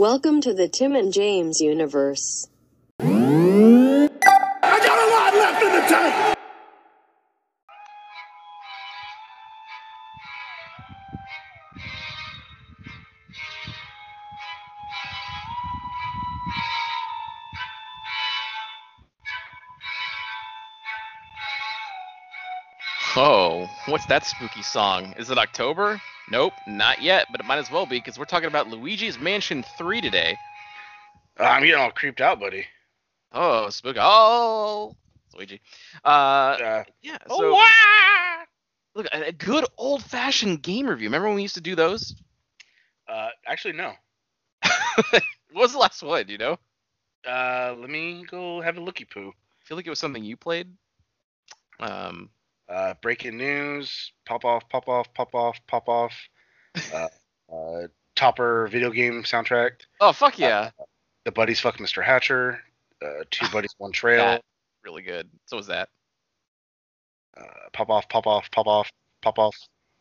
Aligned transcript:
Welcome 0.00 0.40
to 0.40 0.54
the 0.54 0.66
Tim 0.66 0.96
and 0.96 1.12
James 1.12 1.60
universe. 1.60 2.48
I 3.00 4.08
got 4.62 4.98
a 4.98 5.08
lot 5.12 5.34
left 5.34 5.62
in 5.62 5.72
the 5.74 5.80
tank. 5.88 6.38
Oh, 23.16 23.68
what's 23.84 24.06
that 24.06 24.24
spooky 24.24 24.62
song? 24.62 25.12
Is 25.18 25.28
it 25.28 25.36
October? 25.36 26.00
Nope, 26.30 26.52
not 26.66 27.02
yet, 27.02 27.26
but 27.30 27.40
it 27.40 27.46
might 27.46 27.58
as 27.58 27.70
well 27.70 27.86
be 27.86 27.98
because 27.98 28.18
we're 28.18 28.24
talking 28.24 28.48
about 28.48 28.68
Luigi's 28.68 29.18
Mansion 29.18 29.64
3 29.76 30.00
today. 30.00 30.36
I'm 31.38 31.62
getting 31.62 31.80
all 31.80 31.90
creeped 31.90 32.20
out, 32.20 32.38
buddy. 32.38 32.66
Oh, 33.32 33.68
spooky. 33.70 33.98
Oh, 34.00 34.94
Luigi. 35.34 35.60
Uh, 36.04 36.08
Uh, 36.08 36.84
yeah, 37.02 37.18
oh, 37.28 37.52
wow! 37.52 38.42
look, 38.94 39.06
a 39.12 39.28
a 39.28 39.32
good 39.32 39.64
old 39.76 40.02
fashioned 40.04 40.62
game 40.62 40.86
review. 40.86 41.08
Remember 41.08 41.28
when 41.28 41.36
we 41.36 41.42
used 41.42 41.54
to 41.54 41.60
do 41.60 41.74
those? 41.74 42.14
Uh, 43.08 43.28
actually, 43.46 43.74
no. 43.74 43.92
what 45.10 45.22
was 45.52 45.72
the 45.72 45.78
last 45.78 46.02
one, 46.02 46.28
you 46.28 46.38
know? 46.38 46.58
Uh, 47.26 47.74
let 47.78 47.90
me 47.90 48.24
go 48.30 48.60
have 48.60 48.76
a 48.76 48.80
looky 48.80 49.04
poo. 49.04 49.28
I 49.30 49.64
feel 49.64 49.76
like 49.76 49.86
it 49.86 49.90
was 49.90 49.98
something 49.98 50.24
you 50.24 50.36
played. 50.36 50.68
Um, 51.80 52.30
Uh, 52.70 52.94
breaking 53.02 53.36
news. 53.36 54.12
Pop 54.26 54.44
off, 54.44 54.68
pop 54.68 54.88
off, 54.88 55.12
pop 55.14 55.34
off, 55.34 55.58
pop 55.66 55.88
off. 55.88 56.14
Uh, 56.94 57.08
uh, 57.52 57.88
topper 58.14 58.68
video 58.68 58.90
game 58.90 59.24
soundtrack. 59.24 59.72
oh, 60.00 60.12
fuck 60.12 60.38
yeah. 60.38 60.70
The 61.24 61.32
buddies 61.32 61.58
fuck 61.58 61.78
Mr. 61.78 62.00
Hatcher. 62.04 62.60
Uh, 63.04 63.24
two 63.32 63.46
buddies, 63.52 63.74
one 63.78 63.90
trail. 63.90 64.24
That, 64.24 64.44
really 64.84 65.02
good. 65.02 65.28
So 65.46 65.56
was 65.56 65.66
that. 65.66 65.88
Uh, 67.36 67.42
pop 67.72 67.90
off, 67.90 68.08
pop 68.08 68.28
off, 68.28 68.48
pop 68.52 68.68
off, 68.68 68.88
pop 69.20 69.40
off, 69.40 69.56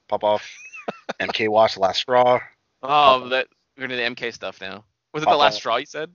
pop 0.07 0.23
off. 0.23 0.47
MK 1.19 1.49
Watch 1.49 1.73
the 1.73 1.79
last 1.79 2.01
straw. 2.01 2.39
Oh, 2.83 3.29
that 3.29 3.47
we're 3.77 3.85
into 3.85 3.95
the 3.95 4.03
MK 4.03 4.31
stuff 4.31 4.61
now. 4.61 4.83
Was 5.13 5.23
it 5.23 5.29
the 5.29 5.35
last 5.35 5.55
off. 5.55 5.59
straw 5.59 5.77
you 5.77 5.87
said? 5.87 6.11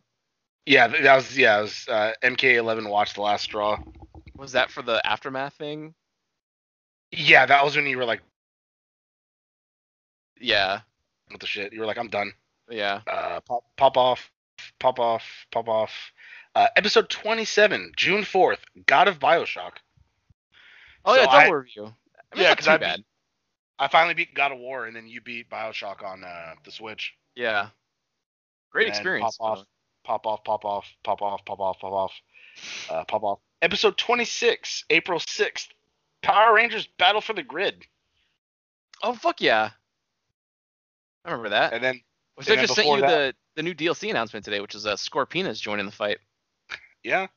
Yeah, 0.66 0.86
that 0.86 1.16
was 1.16 1.36
yeah, 1.36 1.58
it 1.58 1.62
was 1.62 1.88
uh, 1.88 2.12
MK11 2.22 2.88
Watch 2.88 3.14
the 3.14 3.22
last 3.22 3.42
straw. 3.42 3.78
Was 4.36 4.52
that 4.52 4.70
for 4.70 4.82
the 4.82 5.04
aftermath 5.04 5.54
thing? 5.54 5.94
Yeah, 7.16 7.46
that 7.46 7.64
was 7.64 7.76
when 7.76 7.86
you 7.86 7.96
were 7.98 8.04
like, 8.04 8.20
Yeah, 10.40 10.80
what 11.28 11.40
the 11.40 11.46
shit? 11.46 11.72
You 11.72 11.80
were 11.80 11.86
like, 11.86 11.98
I'm 11.98 12.08
done. 12.08 12.32
yeah. 12.70 13.00
uh, 13.06 13.40
pop, 13.40 13.64
pop 13.76 13.96
off, 13.96 14.30
pop 14.80 14.98
off, 14.98 15.22
pop 15.52 15.68
off. 15.68 15.92
Uh, 16.54 16.68
episode 16.76 17.08
27, 17.10 17.92
June 17.96 18.22
4th, 18.22 18.58
God 18.86 19.08
of 19.08 19.18
Bioshock. 19.18 19.72
Oh 21.04 21.14
So 21.14 21.20
yeah, 21.20 21.28
I- 21.28 21.44
double 21.44 21.56
review. 21.56 21.84
I 22.32 22.36
mean, 22.36 22.42
Yeah, 22.42 22.48
not 22.50 22.58
'cause 22.58 22.66
too 22.66 22.72
I 22.72 22.76
bad. 22.78 23.04
I 23.78 23.88
finally 23.88 24.14
beat 24.14 24.34
God 24.34 24.52
of 24.52 24.58
War, 24.58 24.86
and 24.86 24.94
then 24.94 25.06
you 25.08 25.20
beat 25.20 25.50
Bioshock 25.50 26.02
on 26.04 26.22
uh, 26.24 26.54
the 26.64 26.70
Switch. 26.70 27.12
Yeah. 27.34 27.70
Great 28.70 28.86
And 28.86 28.94
experience. 28.94 29.36
Pop 29.36 29.58
off, 29.58 29.66
pop 30.04 30.26
off, 30.26 30.44
pop 30.44 30.64
off, 30.64 30.86
pop 31.02 31.22
off, 31.22 31.44
pop 31.44 31.60
off, 31.60 31.78
pop 31.80 31.92
off, 31.92 32.12
uh, 32.90 33.04
pop 33.04 33.22
off. 33.24 33.40
Episode 33.62 33.96
26, 33.98 34.84
April 34.90 35.18
6th, 35.18 35.68
Power 36.24 36.54
Rangers 36.54 36.88
Battle 36.98 37.20
for 37.20 37.32
the 37.32 37.42
Grid. 37.42 37.84
Oh 39.02 39.14
fuck 39.14 39.40
yeah. 39.40 39.70
I 41.24 41.30
remember 41.30 41.50
that. 41.50 41.72
And 41.72 41.82
then, 41.82 42.00
Which 42.34 42.48
and 42.48 42.58
I 42.58 42.62
just 42.62 42.74
sent 42.74 42.88
you 42.88 43.00
that- 43.00 43.34
the 43.56 43.62
the 43.62 43.62
new 43.62 43.74
DLC 43.74 44.10
announcement 44.10 44.44
today, 44.44 44.60
which 44.60 44.74
is 44.74 44.84
uh, 44.86 44.96
Scorpina's 44.96 45.60
joining 45.60 45.86
the 45.86 45.92
fight. 45.92 46.18
yeah. 47.04 47.28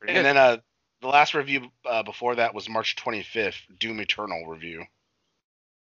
Pretty 0.00 0.14
And 0.14 0.24
good. 0.24 0.24
then 0.24 0.36
uh, 0.36 0.56
the 1.00 1.06
last 1.08 1.32
review 1.34 1.68
uh, 1.88 2.02
before 2.02 2.34
that 2.36 2.54
was 2.54 2.68
March 2.68 2.96
25th, 2.96 3.54
Doom 3.78 4.00
Eternal 4.00 4.46
review. 4.46 4.84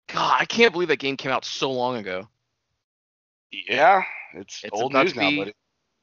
God, 0.08 0.36
I 0.40 0.44
can't 0.46 0.72
believe 0.72 0.88
that 0.88 0.98
game 0.98 1.16
came 1.16 1.30
out 1.32 1.44
so 1.44 1.70
long 1.72 1.96
ago. 1.96 2.26
Yeah, 3.52 4.02
it's, 4.34 4.64
It's 4.64 4.72
old 4.72 4.92
news 4.94 5.12
to 5.12 5.18
now, 5.20 5.30
be- 5.30 5.36
buddy. 5.38 5.54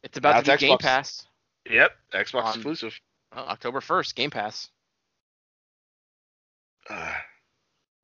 It's 0.03 0.17
about 0.17 0.35
Now 0.35 0.39
to 0.41 0.45
be 0.45 0.51
it's 0.53 0.61
Game 0.61 0.77
Pass. 0.77 1.25
Yep, 1.69 1.91
Xbox 2.13 2.43
On- 2.43 2.53
exclusive. 2.55 2.99
Oh, 3.35 3.39
October 3.41 3.81
first, 3.81 4.15
Game 4.15 4.29
Pass. 4.29 4.69
Uh, 6.89 7.13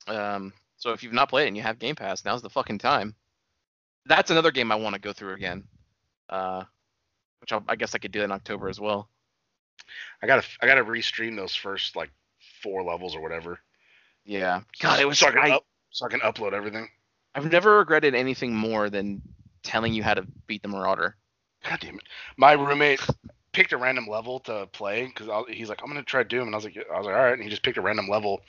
Um, 0.08 0.54
so 0.78 0.92
if 0.92 1.04
you've 1.04 1.14
not 1.14 1.30
played 1.30 1.44
it 1.44 1.50
and 1.50 1.58
you 1.58 1.62
have 1.62 1.78
Game 1.78 1.96
Pass, 1.96 2.26
now's 2.26 2.42
the 2.42 2.50
fucking 2.50 2.80
time. 2.80 3.14
That's 4.08 4.32
another 4.32 4.50
game 4.50 4.72
I 4.72 4.76
want 4.76 4.96
to 4.96 5.02
go 5.02 5.14
through 5.14 5.34
again. 5.34 5.66
Uh, 6.30 6.64
which 7.42 7.54
I'll, 7.54 7.64
I 7.68 7.76
guess 7.76 7.94
I 7.94 8.00
could 8.00 8.12
do 8.12 8.24
in 8.24 8.32
October 8.32 8.70
as 8.70 8.80
well. 8.80 9.08
I 10.22 10.28
gotta 10.28 10.44
I 10.62 10.66
gotta 10.66 10.84
restream 10.84 11.36
those 11.36 11.56
first 11.56 11.96
like 11.96 12.10
four 12.62 12.84
levels 12.84 13.16
or 13.16 13.22
whatever. 13.22 13.60
Yeah. 14.26 14.62
God, 14.80 15.00
it 15.00 15.08
was 15.08 15.20
so 15.20 15.28
I 15.28 15.32
can, 15.32 15.40
I, 15.40 15.50
up, 15.52 15.66
so 15.92 16.06
I 16.06 16.10
can 16.10 16.20
upload 16.22 16.54
everything. 16.54 16.88
I've 17.36 17.52
never 17.52 17.78
regretted 17.78 18.16
anything 18.16 18.56
more 18.56 18.90
than 18.90 19.22
telling 19.64 19.94
you 19.94 20.04
how 20.04 20.14
to 20.14 20.26
beat 20.48 20.62
the 20.62 20.68
Marauder. 20.68 21.16
God 21.68 21.80
damn 21.80 21.96
it! 21.96 22.04
My 22.38 22.54
roommate 22.54 23.02
picked 23.52 23.74
a 23.74 23.78
random 23.78 24.08
level 24.08 24.40
to 24.42 24.68
play 24.72 25.06
because 25.06 25.28
he's 25.50 25.70
like, 25.70 25.82
I'm 25.82 25.88
gonna 25.90 26.04
try 26.04 26.24
Doom, 26.24 26.48
and 26.48 26.56
I 26.56 26.58
was 26.58 26.66
like, 26.66 26.78
I 26.78 26.98
was 26.98 27.06
like, 27.06 27.16
all 27.16 27.22
right, 27.22 27.34
and 27.34 27.44
he 27.44 27.50
just 27.50 27.64
picked 27.64 27.78
a 27.78 27.82
random 27.82 28.08
level. 28.08 28.42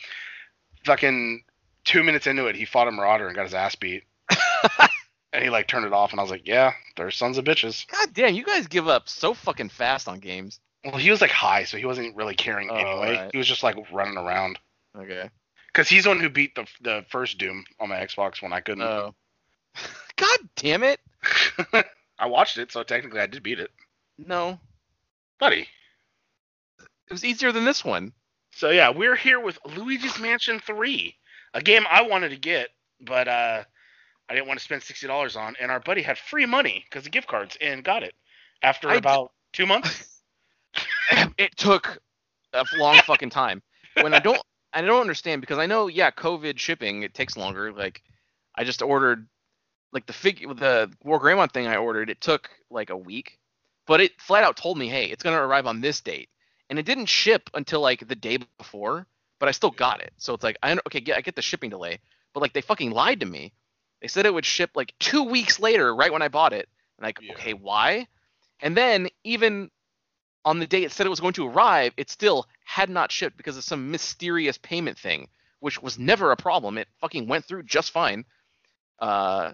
Fucking 0.84 1.42
two 1.84 2.02
minutes 2.02 2.26
into 2.26 2.46
it, 2.46 2.56
he 2.56 2.64
fought 2.64 2.88
a 2.88 2.90
Marauder 2.90 3.26
and 3.26 3.36
got 3.36 3.44
his 3.44 3.54
ass 3.54 3.74
beat. 3.74 4.04
and 5.32 5.42
he 5.42 5.50
like 5.50 5.68
turned 5.68 5.84
it 5.86 5.92
off, 5.92 6.10
and 6.12 6.20
I 6.20 6.22
was 6.22 6.30
like, 6.30 6.46
yeah, 6.46 6.72
they're 6.96 7.10
sons 7.10 7.38
of 7.38 7.44
bitches. 7.44 7.86
God 7.88 8.12
damn, 8.14 8.34
you 8.34 8.44
guys 8.44 8.66
give 8.66 8.88
up 8.88 9.08
so 9.08 9.34
fucking 9.34 9.68
fast 9.70 10.08
on 10.08 10.18
games. 10.18 10.60
Well, 10.84 10.96
he 10.96 11.10
was 11.10 11.20
like 11.20 11.30
high, 11.30 11.64
so 11.64 11.76
he 11.76 11.84
wasn't 11.84 12.16
really 12.16 12.34
caring 12.34 12.70
Oh, 12.70 12.74
anyway. 12.74 13.16
right. 13.16 13.30
He 13.32 13.38
was 13.38 13.46
just 13.46 13.62
like 13.62 13.76
running 13.92 14.16
around. 14.16 14.58
Okay. 14.96 15.28
Cause 15.72 15.88
he's 15.88 16.02
the 16.04 16.10
one 16.10 16.18
who 16.20 16.28
beat 16.28 16.54
the 16.56 16.66
the 16.80 17.04
first 17.10 17.38
Doom 17.38 17.64
on 17.78 17.90
my 17.90 17.96
Xbox 17.96 18.42
when 18.42 18.52
I 18.52 18.60
couldn't. 18.60 18.82
Oh. 18.82 19.14
God 20.16 20.38
damn 20.56 20.82
it. 20.82 20.98
I 22.18 22.26
watched 22.26 22.58
it, 22.58 22.72
so 22.72 22.82
technically 22.82 23.20
I 23.20 23.26
did 23.26 23.42
beat 23.42 23.60
it, 23.60 23.70
No. 24.18 24.58
Buddy. 25.40 25.66
It 26.78 27.12
was 27.12 27.24
easier 27.24 27.50
than 27.50 27.64
this 27.64 27.84
one. 27.84 28.12
So 28.52 28.70
yeah, 28.70 28.90
we're 28.90 29.16
here 29.16 29.40
with 29.40 29.58
Luigi's 29.64 30.18
Mansion 30.20 30.60
3, 30.60 31.16
a 31.54 31.62
game 31.62 31.84
I 31.90 32.02
wanted 32.02 32.28
to 32.28 32.36
get, 32.36 32.68
but 33.00 33.26
uh, 33.26 33.64
I 34.30 34.34
didn't 34.34 34.46
want 34.46 34.60
to 34.60 34.64
spend 34.64 34.84
sixty 34.84 35.08
dollars 35.08 35.34
on, 35.34 35.56
and 35.60 35.72
our 35.72 35.80
buddy 35.80 36.02
had 36.02 36.16
free 36.16 36.46
money 36.46 36.84
because 36.88 37.04
of 37.04 37.10
gift 37.10 37.26
cards 37.26 37.58
and 37.60 37.82
got 37.82 38.04
it 38.04 38.14
after 38.62 38.88
I 38.88 38.92
d- 38.92 38.98
about 38.98 39.32
two 39.52 39.66
months. 39.66 40.22
it 41.36 41.56
took 41.56 41.98
a 42.52 42.64
long 42.76 42.98
fucking 42.98 43.30
time. 43.30 43.60
When 44.00 44.14
I 44.14 44.20
don't 44.20 44.40
I 44.72 44.82
don't 44.82 45.00
understand 45.00 45.40
because 45.40 45.58
I 45.58 45.66
know 45.66 45.88
yeah, 45.88 46.12
COVID 46.12 46.60
shipping 46.60 47.02
it 47.02 47.12
takes 47.12 47.36
longer. 47.36 47.72
Like 47.72 48.02
I 48.56 48.62
just 48.62 48.82
ordered 48.82 49.26
like 49.92 50.06
the 50.06 50.12
fig 50.12 50.46
the 50.58 50.92
War 51.02 51.20
Greymon 51.20 51.50
thing 51.50 51.66
I 51.66 51.76
ordered, 51.76 52.08
it 52.08 52.20
took 52.20 52.48
like 52.70 52.90
a 52.90 52.96
week. 52.96 53.39
But 53.86 54.00
it 54.00 54.20
flat 54.20 54.44
out 54.44 54.56
told 54.56 54.78
me, 54.78 54.88
"Hey, 54.88 55.06
it's 55.06 55.22
going 55.22 55.36
to 55.36 55.42
arrive 55.42 55.66
on 55.66 55.80
this 55.80 56.00
date." 56.00 56.28
And 56.68 56.78
it 56.78 56.86
didn't 56.86 57.06
ship 57.06 57.50
until 57.54 57.80
like 57.80 58.06
the 58.06 58.14
day 58.14 58.38
before, 58.58 59.06
but 59.40 59.48
I 59.48 59.52
still 59.52 59.70
got 59.70 60.00
it. 60.00 60.12
So 60.18 60.34
it's 60.34 60.44
like 60.44 60.56
I 60.62 60.72
okay, 60.72 61.02
yeah, 61.04 61.16
I 61.16 61.20
get 61.20 61.34
the 61.34 61.42
shipping 61.42 61.70
delay, 61.70 61.98
but 62.32 62.40
like 62.40 62.52
they 62.52 62.60
fucking 62.60 62.90
lied 62.92 63.20
to 63.20 63.26
me. 63.26 63.52
They 64.00 64.08
said 64.08 64.24
it 64.26 64.32
would 64.32 64.46
ship 64.46 64.70
like 64.74 64.94
2 65.00 65.24
weeks 65.24 65.58
later 65.58 65.94
right 65.94 66.12
when 66.12 66.22
I 66.22 66.28
bought 66.28 66.52
it. 66.52 66.68
And 66.98 67.04
like, 67.04 67.18
Yeah. 67.20 67.32
okay, 67.34 67.52
why? 67.54 68.06
And 68.60 68.76
then 68.76 69.08
even 69.24 69.70
on 70.44 70.58
the 70.58 70.66
day 70.66 70.84
it 70.84 70.92
said 70.92 71.06
it 71.06 71.10
was 71.10 71.20
going 71.20 71.34
to 71.34 71.46
arrive, 71.48 71.92
it 71.96 72.08
still 72.08 72.46
had 72.64 72.88
not 72.88 73.10
shipped 73.12 73.36
because 73.36 73.56
of 73.56 73.64
some 73.64 73.90
mysterious 73.90 74.56
payment 74.58 74.98
thing, 74.98 75.28
which 75.58 75.82
was 75.82 75.98
never 75.98 76.30
a 76.30 76.36
problem. 76.36 76.78
It 76.78 76.88
fucking 77.00 77.26
went 77.26 77.44
through 77.44 77.64
just 77.64 77.90
fine. 77.90 78.24
Uh, 78.98 79.52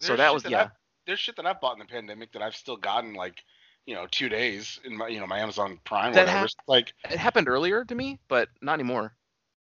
so 0.00 0.16
that 0.16 0.32
was 0.34 0.42
that 0.44 0.52
yeah. 0.52 0.62
I've- 0.62 0.70
there's 1.06 1.18
shit 1.20 1.36
that 1.36 1.46
I've 1.46 1.60
bought 1.60 1.72
in 1.72 1.78
the 1.78 1.86
pandemic 1.86 2.32
that 2.32 2.42
I've 2.42 2.54
still 2.54 2.76
gotten 2.76 3.14
like, 3.14 3.42
you 3.88 3.96
know, 3.96 4.06
two 4.10 4.28
days 4.28 4.80
in 4.84 4.96
my 4.96 5.08
you 5.08 5.20
know 5.20 5.26
my 5.26 5.40
Amazon 5.40 5.80
Prime 5.84 6.12
That 6.12 6.28
whatever. 6.28 6.46
hap- 6.48 6.50
like, 6.68 6.94
It 7.10 7.18
happened 7.18 7.48
earlier 7.48 7.84
to 7.84 7.94
me, 7.94 8.18
but 8.28 8.50
not 8.62 8.74
anymore. 8.74 9.14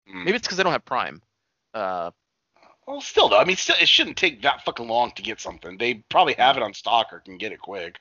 mm. 0.08 0.24
Maybe 0.24 0.36
it's 0.36 0.46
because 0.46 0.60
I 0.60 0.64
don't 0.64 0.72
have 0.72 0.84
Prime. 0.86 1.22
Uh, 1.74 2.12
well, 2.86 3.00
still 3.00 3.28
though. 3.28 3.38
I 3.38 3.44
mean, 3.44 3.56
still, 3.56 3.76
it 3.80 3.88
shouldn't 3.88 4.16
take 4.16 4.42
that 4.42 4.64
fucking 4.64 4.88
long 4.88 5.12
to 5.12 5.22
get 5.22 5.40
something. 5.40 5.78
They 5.78 5.94
probably 6.10 6.34
have 6.34 6.56
it 6.56 6.62
on 6.62 6.74
stock 6.74 7.12
or 7.12 7.20
can 7.20 7.38
get 7.38 7.52
it 7.52 7.60
quick. 7.60 8.00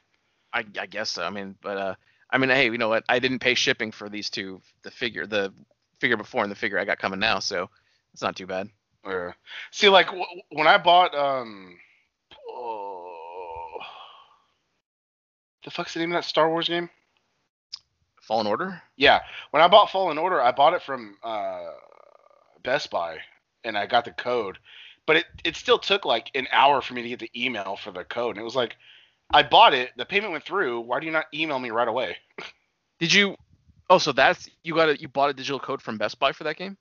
I, 0.54 0.66
I 0.80 0.86
guess 0.88 1.12
so. 1.12 1.24
I 1.24 1.30
mean, 1.30 1.56
but 1.62 1.78
uh, 1.78 1.96
I 2.30 2.38
mean, 2.38 2.50
hey, 2.50 2.66
you 2.66 2.78
know 2.78 2.90
what? 2.90 3.04
I 3.10 3.20
didn't 3.20 3.40
pay 3.40 3.54
shipping 3.56 3.92
for 3.92 4.10
these 4.10 4.30
two, 4.30 4.62
the 4.84 4.92
figure, 4.92 5.26
the 5.26 5.54
figure 6.00 6.18
before 6.18 6.44
and 6.44 6.52
the 6.52 6.56
figure 6.56 6.80
I 6.80 6.86
got 6.86 7.00
coming 7.00 7.20
now, 7.20 7.40
so 7.40 7.70
it's 8.14 8.22
not 8.22 8.36
too 8.36 8.48
bad. 8.48 8.70
Yeah. 9.06 9.34
See, 9.72 9.90
like 9.90 10.08
w- 10.08 10.26
when 10.50 10.68
I 10.68 10.78
bought 10.78 11.14
um, 11.16 11.78
oh, 12.50 12.93
the 15.64 15.72
fuck's 15.72 15.94
the 15.94 16.00
name 16.00 16.12
of 16.12 16.16
that 16.18 16.26
Star 16.28 16.50
Wars 16.50 16.68
game? 16.68 16.90
Fallen 18.22 18.48
Order. 18.48 18.82
Yeah, 18.96 19.22
when 19.52 19.62
I 19.62 19.68
bought 19.68 19.92
Fallen 19.92 20.18
Order, 20.18 20.42
I 20.42 20.52
bought 20.52 20.74
it 20.74 20.82
from 20.82 21.18
uh, 21.24 21.72
Best 22.64 22.90
Buy, 22.90 23.18
and 23.64 23.78
I 23.78 23.86
got 23.86 24.06
the 24.06 24.12
code, 24.12 24.58
but 25.06 25.18
it 25.18 25.26
it 25.44 25.56
still 25.58 25.78
took 25.78 26.06
like 26.06 26.32
an 26.36 26.48
hour 26.52 26.82
for 26.82 26.94
me 26.94 27.02
to 27.02 27.10
get 27.10 27.20
the 27.20 27.32
email 27.36 27.76
for 27.76 27.92
the 27.92 28.06
code, 28.06 28.36
and 28.36 28.42
it 28.42 28.46
was 28.46 28.56
like, 28.56 28.78
I 29.34 29.44
bought 29.44 29.74
it. 29.74 29.92
The 29.98 30.06
payment 30.06 30.32
went 30.32 30.46
through. 30.46 30.82
Why 30.82 31.00
do 31.00 31.06
you 31.06 31.12
not 31.12 31.26
email 31.34 31.60
me 31.60 31.70
right 31.72 31.88
away? 31.88 32.16
Did 33.00 33.12
you? 33.14 33.36
Oh, 33.90 33.98
so 33.98 34.14
that's 34.14 34.50
you 34.64 34.74
got 34.74 34.88
it. 34.90 35.02
You 35.02 35.10
bought 35.10 35.30
a 35.30 35.34
digital 35.34 35.60
code 35.60 35.82
from 35.82 35.98
Best 35.98 36.18
Buy 36.20 36.32
for 36.32 36.46
that 36.46 36.56
game? 36.56 36.78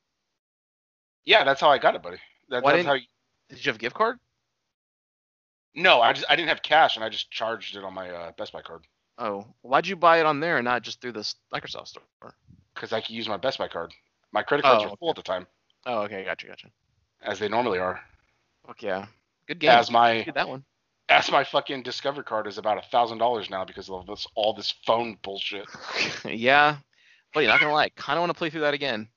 Yeah, 1.24 1.42
that's 1.44 1.60
how 1.60 1.70
I 1.70 1.78
got 1.78 1.94
it, 1.96 2.02
buddy. 2.02 2.18
That, 2.50 2.62
Why 2.62 2.70
that's 2.72 2.78
didn't- 2.78 2.86
how. 2.88 2.94
You, 2.94 3.06
Did 3.48 3.64
you 3.66 3.70
have 3.70 3.76
a 3.76 3.80
gift 3.80 3.96
card? 3.96 4.18
No, 5.74 6.00
I 6.00 6.12
just 6.12 6.26
I 6.28 6.36
didn't 6.36 6.48
have 6.48 6.62
cash, 6.62 6.96
and 6.96 7.04
I 7.04 7.08
just 7.08 7.30
charged 7.30 7.76
it 7.76 7.84
on 7.84 7.94
my 7.94 8.10
uh, 8.10 8.32
Best 8.32 8.52
Buy 8.52 8.62
card 8.62 8.82
Oh, 9.18 9.46
why'd 9.62 9.86
you 9.86 9.94
buy 9.96 10.20
it 10.20 10.26
on 10.26 10.40
there 10.40 10.56
and 10.58 10.64
not 10.64 10.82
just 10.82 11.00
through 11.00 11.12
this 11.12 11.34
Microsoft 11.52 11.88
store? 11.88 12.02
because 12.74 12.92
I 12.92 13.00
could 13.00 13.10
use 13.10 13.28
my 13.28 13.36
Best 13.36 13.58
Buy 13.58 13.68
card. 13.68 13.92
My 14.32 14.42
credit 14.42 14.62
cards 14.62 14.84
Oh, 14.86 14.90
were 14.90 14.96
full 14.96 15.10
at 15.10 15.16
the 15.16 15.22
time, 15.22 15.46
Oh, 15.86 16.00
okay, 16.02 16.24
gotcha, 16.24 16.46
gotcha. 16.46 16.68
as 17.22 17.38
they 17.38 17.48
normally 17.48 17.78
are. 17.78 18.00
Fuck 18.66 18.82
yeah, 18.82 19.06
good 19.46 19.58
game. 19.58 19.70
As 19.70 19.90
my 19.90 20.26
that 20.34 20.48
one. 20.48 20.64
as 21.08 21.30
my 21.30 21.44
fucking 21.44 21.82
Discover 21.82 22.22
card 22.22 22.46
is 22.46 22.58
about 22.58 22.78
a 22.78 22.88
thousand 22.88 23.18
dollars 23.18 23.50
now 23.50 23.64
because 23.64 23.90
of 23.90 24.06
this 24.06 24.26
all 24.34 24.54
this 24.54 24.72
phone 24.86 25.18
bullshit. 25.22 25.66
yeah, 26.24 26.76
but 27.34 27.40
you're 27.40 27.50
not 27.50 27.60
gonna 27.60 27.72
lie, 27.72 27.90
kind 27.90 28.16
of 28.18 28.22
want 28.22 28.30
to 28.30 28.38
play 28.38 28.50
through 28.50 28.60
that 28.62 28.74
again. 28.74 29.08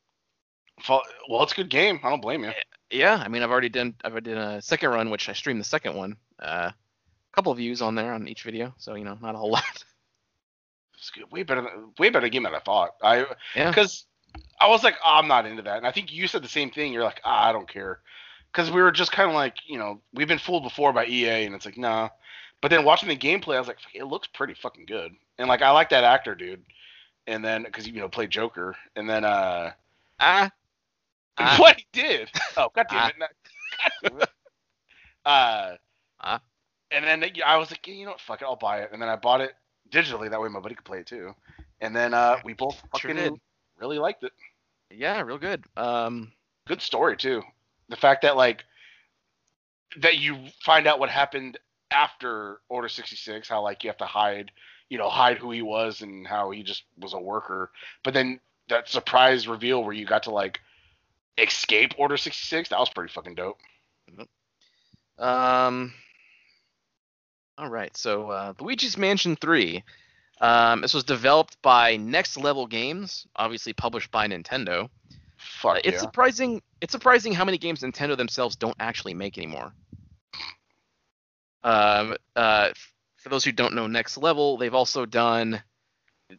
Well, 0.89 1.01
it's 1.43 1.53
a 1.53 1.55
good 1.55 1.69
game. 1.69 1.99
I 2.03 2.09
don't 2.09 2.21
blame 2.21 2.43
you. 2.43 2.51
Yeah, 2.91 3.15
I 3.23 3.29
mean, 3.29 3.41
I've 3.43 3.51
already 3.51 3.69
done. 3.69 3.95
I've 4.03 4.11
already 4.11 4.33
done 4.33 4.55
a 4.55 4.61
second 4.61 4.89
run, 4.89 5.09
which 5.09 5.29
I 5.29 5.33
streamed 5.33 5.59
the 5.59 5.63
second 5.65 5.95
one. 5.95 6.17
Uh, 6.41 6.71
a 6.71 7.35
couple 7.35 7.51
of 7.51 7.57
views 7.57 7.81
on 7.81 7.95
there 7.95 8.13
on 8.13 8.27
each 8.27 8.43
video, 8.43 8.73
so 8.77 8.95
you 8.95 9.03
know, 9.05 9.17
not 9.21 9.35
a 9.35 9.37
whole 9.37 9.51
lot. 9.59 9.83
It's 10.95 11.09
good. 11.09 11.31
way 11.31 11.43
better 11.43 11.61
than, 11.61 11.91
way 11.99 12.09
better 12.09 12.29
game 12.29 12.43
than 12.43 12.55
I 12.55 12.59
thought. 12.59 12.91
I 13.03 13.25
Yeah. 13.55 13.69
because 13.69 14.05
I 14.59 14.67
was 14.67 14.83
like, 14.83 14.95
oh, 15.05 15.15
I'm 15.15 15.27
not 15.27 15.45
into 15.45 15.61
that, 15.63 15.77
and 15.77 15.87
I 15.87 15.91
think 15.91 16.11
you 16.13 16.27
said 16.27 16.43
the 16.43 16.47
same 16.49 16.71
thing. 16.71 16.91
You're 16.93 17.03
like, 17.03 17.21
ah, 17.23 17.47
I 17.49 17.51
don't 17.51 17.67
care, 17.69 17.99
because 18.51 18.71
we 18.71 18.81
were 18.81 18.91
just 18.91 19.11
kind 19.11 19.29
of 19.29 19.35
like, 19.35 19.55
you 19.67 19.77
know, 19.77 20.01
we've 20.13 20.27
been 20.27 20.39
fooled 20.39 20.63
before 20.63 20.91
by 20.93 21.05
EA, 21.05 21.45
and 21.45 21.55
it's 21.55 21.65
like, 21.65 21.77
nah. 21.77 22.09
But 22.61 22.69
then 22.69 22.83
watching 22.85 23.09
the 23.09 23.17
gameplay, 23.17 23.55
I 23.55 23.59
was 23.59 23.67
like, 23.67 23.77
it 23.93 24.05
looks 24.05 24.27
pretty 24.27 24.53
fucking 24.55 24.85
good, 24.87 25.11
and 25.37 25.47
like 25.47 25.61
I 25.61 25.69
like 25.71 25.89
that 25.89 26.03
actor, 26.03 26.35
dude. 26.35 26.63
And 27.27 27.43
then 27.43 27.63
because 27.63 27.87
you 27.87 27.93
know 27.99 28.07
played 28.09 28.29
Joker, 28.29 28.75
and 28.95 29.09
then 29.09 29.23
uh, 29.25 29.71
Ah, 30.19 30.49
Ah. 31.37 31.55
what 31.59 31.77
he 31.77 31.85
did? 31.91 32.29
Oh 32.55 32.69
god 32.75 32.85
damn 32.89 32.99
Ah. 32.99 33.07
it! 33.09 33.15
not- 33.19 33.29
God 33.81 33.91
damn 34.03 34.21
it. 34.21 34.23
Uh, 34.23 34.29
Ah. 35.27 35.71
And 36.91 37.05
then 37.05 37.31
I 37.45 37.57
was 37.57 37.71
like, 37.71 37.87
you 37.87 38.05
know 38.05 38.11
what, 38.11 38.21
fuck 38.21 38.41
it, 38.41 38.45
I'll 38.45 38.55
buy 38.55 38.81
it. 38.81 38.89
And 38.91 39.01
then 39.01 39.09
I 39.09 39.15
bought 39.15 39.41
it 39.41 39.55
digitally, 39.91 40.29
that 40.29 40.41
way 40.41 40.49
my 40.49 40.59
buddy 40.59 40.75
could 40.75 40.85
play 40.85 40.99
it 40.99 41.07
too. 41.07 41.33
And 41.81 41.95
then 41.95 42.13
uh, 42.13 42.37
we 42.43 42.53
both 42.53 42.81
fucking 42.91 43.15
did. 43.15 43.33
really 43.79 43.99
liked 43.99 44.23
it. 44.23 44.31
yeah, 44.89 45.21
real 45.21 45.37
good. 45.37 45.65
Um, 45.75 46.31
Good 46.67 46.81
story 46.81 47.15
too. 47.15 47.43
The 47.89 47.95
fact 47.95 48.23
that 48.23 48.35
like 48.35 48.65
that 49.97 50.17
you 50.17 50.37
find 50.63 50.87
out 50.87 50.99
what 50.99 51.09
happened 51.09 51.57
after 51.91 52.59
Order 52.69 52.89
66, 52.89 53.47
how 53.47 53.61
like 53.61 53.83
you 53.83 53.89
have 53.89 53.97
to 53.97 54.05
hide, 54.05 54.51
you 54.89 54.97
know, 54.97 55.09
hide 55.09 55.37
who 55.37 55.51
he 55.51 55.61
was 55.61 56.01
and 56.01 56.25
how 56.25 56.49
he 56.49 56.63
just 56.63 56.83
was 56.99 57.13
a 57.13 57.19
worker. 57.19 57.71
But 58.03 58.13
then 58.13 58.39
that 58.69 58.89
surprise 58.89 59.47
reveal 59.47 59.83
where 59.83 59.93
you 59.93 60.05
got 60.05 60.23
to 60.23 60.31
like 60.31 60.59
escape 61.37 61.93
Order 61.97 62.17
66, 62.17 62.69
that 62.69 62.79
was 62.79 62.89
pretty 62.89 63.13
fucking 63.13 63.35
dope. 63.35 63.59
Um. 65.19 65.93
All 67.57 67.69
right, 67.69 67.95
so 67.95 68.29
uh, 68.31 68.53
Luigi's 68.59 68.97
Mansion 68.97 69.37
3. 69.37 69.83
Um, 70.41 70.81
this 70.81 70.93
was 70.93 71.05
developed 71.05 71.61
by 71.61 71.95
Next 71.95 72.37
Level 72.37 72.67
Games, 72.67 73.25
obviously 73.35 73.71
published 73.71 74.11
by 74.11 74.27
Nintendo. 74.27 74.89
Fuck 75.37 75.79
it's 75.85 75.95
yeah. 75.95 75.99
surprising. 75.99 76.61
It's 76.81 76.91
surprising 76.91 77.33
how 77.33 77.45
many 77.45 77.57
games 77.57 77.81
Nintendo 77.81 78.17
themselves 78.17 78.55
don't 78.57 78.75
actually 78.79 79.13
make 79.13 79.37
anymore. 79.37 79.73
Um, 81.63 82.15
uh, 82.35 82.71
for 83.17 83.29
those 83.29 83.45
who 83.45 83.51
don't 83.51 83.73
know, 83.73 83.87
Next 83.87 84.17
Level, 84.17 84.57
they've 84.57 84.73
also 84.73 85.05
done 85.05 85.61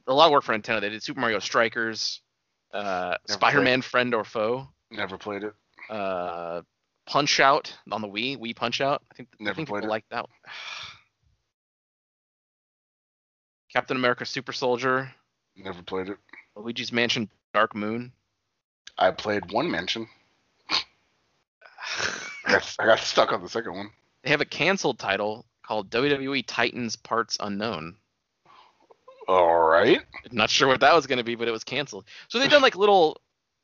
a 0.06 0.12
lot 0.12 0.26
of 0.26 0.32
work 0.32 0.44
for 0.44 0.56
Nintendo. 0.56 0.82
They 0.82 0.90
did 0.90 1.02
Super 1.02 1.20
Mario 1.20 1.38
Strikers, 1.38 2.20
uh, 2.74 3.16
Spider-Man 3.26 3.80
Friend 3.80 4.14
or 4.14 4.24
Foe, 4.24 4.68
Never 4.90 5.16
played 5.16 5.44
it. 5.44 5.54
uh, 5.88 6.62
Punch 7.06 7.40
Out 7.40 7.74
on 7.90 8.02
the 8.02 8.08
Wii, 8.08 8.38
Wii 8.38 8.54
Punch 8.54 8.80
Out. 8.80 9.02
I 9.10 9.14
think 9.14 9.28
I 9.40 9.44
Never 9.44 9.54
think 9.54 9.68
played 9.68 9.80
people 9.80 9.88
it. 9.88 9.92
like 9.92 10.04
that. 10.10 10.26
Captain 13.76 13.98
America 13.98 14.24
Super 14.24 14.54
Soldier, 14.54 15.12
Never 15.54 15.82
played 15.82 16.08
it. 16.08 16.16
Luigi's 16.56 16.92
Mansion 16.92 17.28
Dark 17.52 17.74
Moon. 17.74 18.10
I 18.96 19.10
played 19.10 19.52
one 19.52 19.70
mansion. 19.70 20.08
I 22.46 22.52
got, 22.52 22.76
I 22.78 22.86
got 22.86 23.00
stuck 23.00 23.34
on 23.34 23.42
the 23.42 23.50
second 23.50 23.74
one. 23.74 23.90
They 24.22 24.30
have 24.30 24.40
a 24.40 24.46
canceled 24.46 24.98
title 24.98 25.44
called 25.62 25.90
WWE 25.90 26.42
Titans 26.46 26.96
Parts 26.96 27.36
Unknown. 27.38 27.96
All 29.28 29.58
right. 29.58 30.00
Not 30.32 30.48
sure 30.48 30.68
what 30.68 30.80
that 30.80 30.94
was 30.94 31.06
going 31.06 31.18
to 31.18 31.24
be, 31.24 31.34
but 31.34 31.46
it 31.46 31.52
was 31.52 31.62
canceled. 31.62 32.06
So 32.28 32.38
they've 32.38 32.48
done 32.48 32.62
like 32.62 32.76
little 32.76 33.20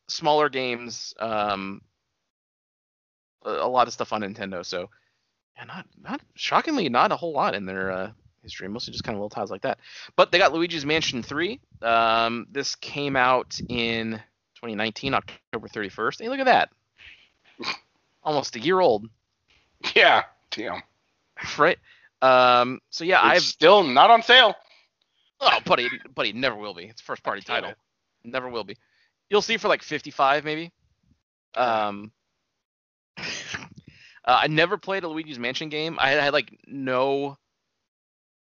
smaller 0.08 0.50
games, 0.50 1.14
um, 1.20 1.80
a, 3.46 3.50
a 3.50 3.66
lot 3.66 3.86
of 3.86 3.94
stuff 3.94 4.12
on 4.12 4.20
Nintendo. 4.20 4.62
So, 4.62 4.90
yeah, 5.56 5.64
not 5.64 5.86
not 5.98 6.20
shockingly, 6.34 6.90
not 6.90 7.12
a 7.12 7.16
whole 7.16 7.32
lot 7.32 7.54
in 7.54 7.64
their 7.64 7.90
uh, 7.90 8.10
history. 8.42 8.68
Mostly 8.68 8.92
just 8.92 9.04
kind 9.04 9.14
of 9.14 9.20
little 9.20 9.30
tiles 9.30 9.50
like 9.50 9.62
that. 9.62 9.78
But 10.16 10.32
they 10.32 10.38
got 10.38 10.52
Luigi's 10.52 10.84
Mansion 10.86 11.22
3. 11.22 11.60
Um, 11.82 12.46
this 12.50 12.74
came 12.76 13.16
out 13.16 13.58
in 13.68 14.12
2019, 14.56 15.14
October 15.14 15.68
31st. 15.68 16.22
Hey, 16.22 16.28
look 16.28 16.40
at 16.40 16.46
that! 16.46 16.70
Almost 18.24 18.56
a 18.56 18.60
year 18.60 18.80
old, 18.80 19.06
Yeah. 19.94 20.24
Damn. 20.50 20.82
right? 21.58 21.78
Um, 22.20 22.80
so 22.90 23.04
yeah, 23.04 23.16
It's 23.32 23.36
I've 23.36 23.42
still 23.42 23.82
not 23.82 24.10
on 24.10 24.22
sale. 24.22 24.54
Oh, 25.40 25.58
buddy, 25.64 25.88
buddy, 26.14 26.32
never 26.32 26.54
will 26.54 26.74
be. 26.74 26.84
It's 26.84 27.00
a 27.00 27.04
first 27.04 27.22
party 27.24 27.40
title. 27.42 27.70
it. 27.70 27.76
Never 28.22 28.48
will 28.48 28.62
be. 28.62 28.76
You'll 29.28 29.42
see 29.42 29.56
for 29.56 29.66
like 29.68 29.82
55 29.82 30.44
maybe. 30.44 30.70
Um, 31.56 32.12
uh, 33.18 33.22
I 34.24 34.46
never 34.46 34.76
played 34.78 35.02
a 35.04 35.08
Luigi's 35.08 35.38
Mansion 35.38 35.68
game. 35.68 35.96
I 36.00 36.10
had, 36.10 36.18
I 36.20 36.24
had 36.24 36.32
like 36.32 36.56
no 36.66 37.36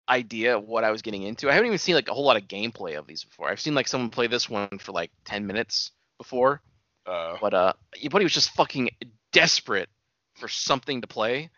idea 0.09 0.57
of 0.57 0.65
what 0.65 0.83
I 0.83 0.91
was 0.91 1.01
getting 1.01 1.23
into. 1.23 1.49
I 1.49 1.53
haven't 1.53 1.67
even 1.67 1.77
seen 1.77 1.95
like 1.95 2.09
a 2.09 2.13
whole 2.13 2.25
lot 2.25 2.37
of 2.37 2.47
gameplay 2.47 2.97
of 2.97 3.07
these 3.07 3.23
before. 3.23 3.49
I've 3.49 3.59
seen 3.61 3.75
like 3.75 3.87
someone 3.87 4.09
play 4.09 4.27
this 4.27 4.49
one 4.49 4.77
for 4.79 4.91
like 4.91 5.11
10 5.25 5.47
minutes 5.47 5.91
before, 6.17 6.61
Uh, 7.05 7.37
but 7.41 7.53
uh, 7.53 7.73
your 7.97 8.09
buddy 8.09 8.25
was 8.25 8.33
just 8.33 8.51
fucking 8.51 8.89
desperate 9.31 9.89
for 10.35 10.47
something 10.47 11.01
to 11.01 11.07
play 11.07 11.49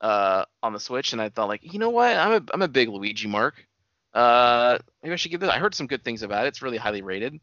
uh 0.00 0.44
on 0.62 0.72
the 0.72 0.80
Switch, 0.80 1.12
and 1.12 1.20
I 1.20 1.28
thought 1.28 1.48
like, 1.48 1.60
you 1.72 1.78
know 1.78 1.90
what? 1.90 2.16
I'm 2.16 2.32
a 2.32 2.42
I'm 2.54 2.62
a 2.62 2.68
big 2.68 2.88
Luigi 2.88 3.28
mark. 3.28 3.54
Uh, 4.14 4.78
maybe 5.02 5.12
I 5.12 5.16
should 5.16 5.30
give 5.30 5.40
this. 5.40 5.50
I 5.50 5.58
heard 5.58 5.74
some 5.74 5.86
good 5.86 6.02
things 6.04 6.22
about 6.22 6.44
it. 6.46 6.48
It's 6.48 6.62
really 6.62 6.78
highly 6.78 7.02
rated. 7.02 7.38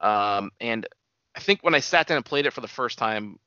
Um, 0.00 0.50
and 0.60 0.86
I 1.34 1.40
think 1.40 1.60
when 1.62 1.74
I 1.74 1.80
sat 1.80 2.06
down 2.06 2.16
and 2.16 2.24
played 2.24 2.46
it 2.46 2.52
for 2.52 2.60
the 2.60 2.68
first 2.68 2.96
time, 2.96 3.38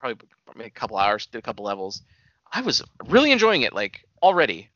probably 0.00 0.26
maybe 0.56 0.68
a 0.68 0.70
couple 0.70 0.96
hours, 0.96 1.26
did 1.26 1.38
a 1.38 1.42
couple 1.42 1.64
levels, 1.64 2.02
I 2.50 2.62
was 2.62 2.82
really 3.06 3.32
enjoying 3.32 3.62
it. 3.62 3.74
Like 3.74 4.04
already. 4.22 4.70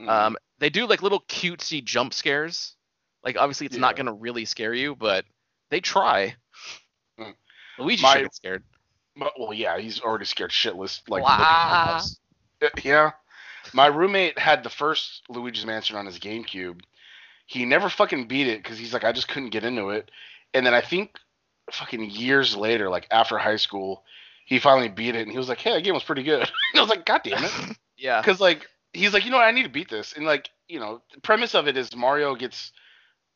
Mm, 0.00 0.08
Um, 0.08 0.36
they 0.58 0.70
do 0.70 0.86
like 0.86 1.02
little 1.02 1.20
cutesy 1.20 1.84
jump 1.84 2.14
scares. 2.14 2.74
Like 3.24 3.36
obviously 3.36 3.66
it's 3.66 3.76
not 3.76 3.96
gonna 3.96 4.12
really 4.12 4.44
scare 4.44 4.72
you, 4.74 4.94
but 4.96 5.24
they 5.70 5.80
try. 5.80 6.34
Mm. 7.18 7.34
Luigi 7.78 8.02
My- 8.02 8.12
should 8.14 8.22
get 8.22 8.34
scared. 8.34 8.62
but- 9.16 9.32
well, 9.38 9.52
yeah, 9.52 9.78
he's 9.78 10.00
already 10.00 10.24
scared 10.26 10.50
shitless. 10.50 11.00
Like, 11.08 11.22
Wah. 11.22 11.30
looking 11.30 11.44
at 11.44 11.68
the 11.70 11.92
house. 11.92 12.20
Uh, 12.62 12.68
yeah. 12.84 13.10
My 13.72 13.86
roommate 13.86 14.38
had 14.38 14.62
the 14.62 14.70
first 14.70 15.22
Luigi's 15.28 15.66
Mansion 15.66 15.96
on 15.96 16.06
his 16.06 16.18
GameCube. 16.18 16.80
He 17.46 17.64
never 17.64 17.88
fucking 17.88 18.28
beat 18.28 18.46
it 18.46 18.62
because 18.62 18.78
he's 18.78 18.92
like, 18.92 19.04
I 19.04 19.12
just 19.12 19.28
couldn't 19.28 19.50
get 19.50 19.64
into 19.64 19.90
it. 19.90 20.10
And 20.54 20.64
then 20.64 20.72
I 20.74 20.80
think 20.80 21.16
fucking 21.72 22.10
years 22.10 22.56
later, 22.56 22.88
like 22.88 23.06
after 23.10 23.38
high 23.38 23.56
school, 23.56 24.04
he 24.46 24.58
finally 24.60 24.88
beat 24.88 25.16
it 25.16 25.22
and 25.22 25.30
he 25.32 25.38
was 25.38 25.48
like, 25.48 25.58
Hey, 25.58 25.72
that 25.72 25.82
game 25.82 25.94
was 25.94 26.04
pretty 26.04 26.22
good. 26.22 26.40
and 26.42 26.50
I 26.76 26.80
was 26.80 26.90
like, 26.90 27.04
God 27.04 27.22
damn 27.24 27.44
it. 27.44 27.52
Yeah. 27.98 28.20
because 28.20 28.40
like 28.40 28.68
he's 28.92 29.12
like 29.12 29.24
you 29.24 29.30
know 29.30 29.36
what, 29.38 29.46
i 29.46 29.50
need 29.50 29.64
to 29.64 29.68
beat 29.68 29.90
this 29.90 30.12
and 30.14 30.24
like 30.24 30.48
you 30.68 30.80
know 30.80 31.02
the 31.14 31.20
premise 31.20 31.54
of 31.54 31.68
it 31.68 31.76
is 31.76 31.94
mario 31.94 32.34
gets 32.34 32.72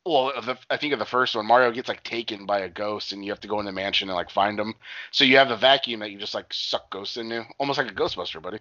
well 0.05 0.31
the, 0.43 0.57
i 0.69 0.77
think 0.77 0.93
of 0.93 0.99
the 0.99 1.05
first 1.05 1.35
one 1.35 1.45
mario 1.45 1.71
gets 1.71 1.87
like 1.87 2.03
taken 2.03 2.45
by 2.45 2.59
a 2.59 2.69
ghost 2.69 3.11
and 3.11 3.23
you 3.23 3.31
have 3.31 3.39
to 3.39 3.47
go 3.47 3.59
in 3.59 3.65
the 3.65 3.71
mansion 3.71 4.09
and 4.09 4.15
like 4.15 4.29
find 4.31 4.59
him 4.59 4.73
so 5.11 5.23
you 5.23 5.37
have 5.37 5.49
the 5.49 5.57
vacuum 5.57 5.99
that 5.99 6.11
you 6.11 6.17
just 6.17 6.33
like 6.33 6.51
suck 6.53 6.89
ghosts 6.89 7.17
into 7.17 7.43
almost 7.59 7.77
like 7.77 7.89
a 7.89 7.93
ghostbuster 7.93 8.41
buddy 8.41 8.59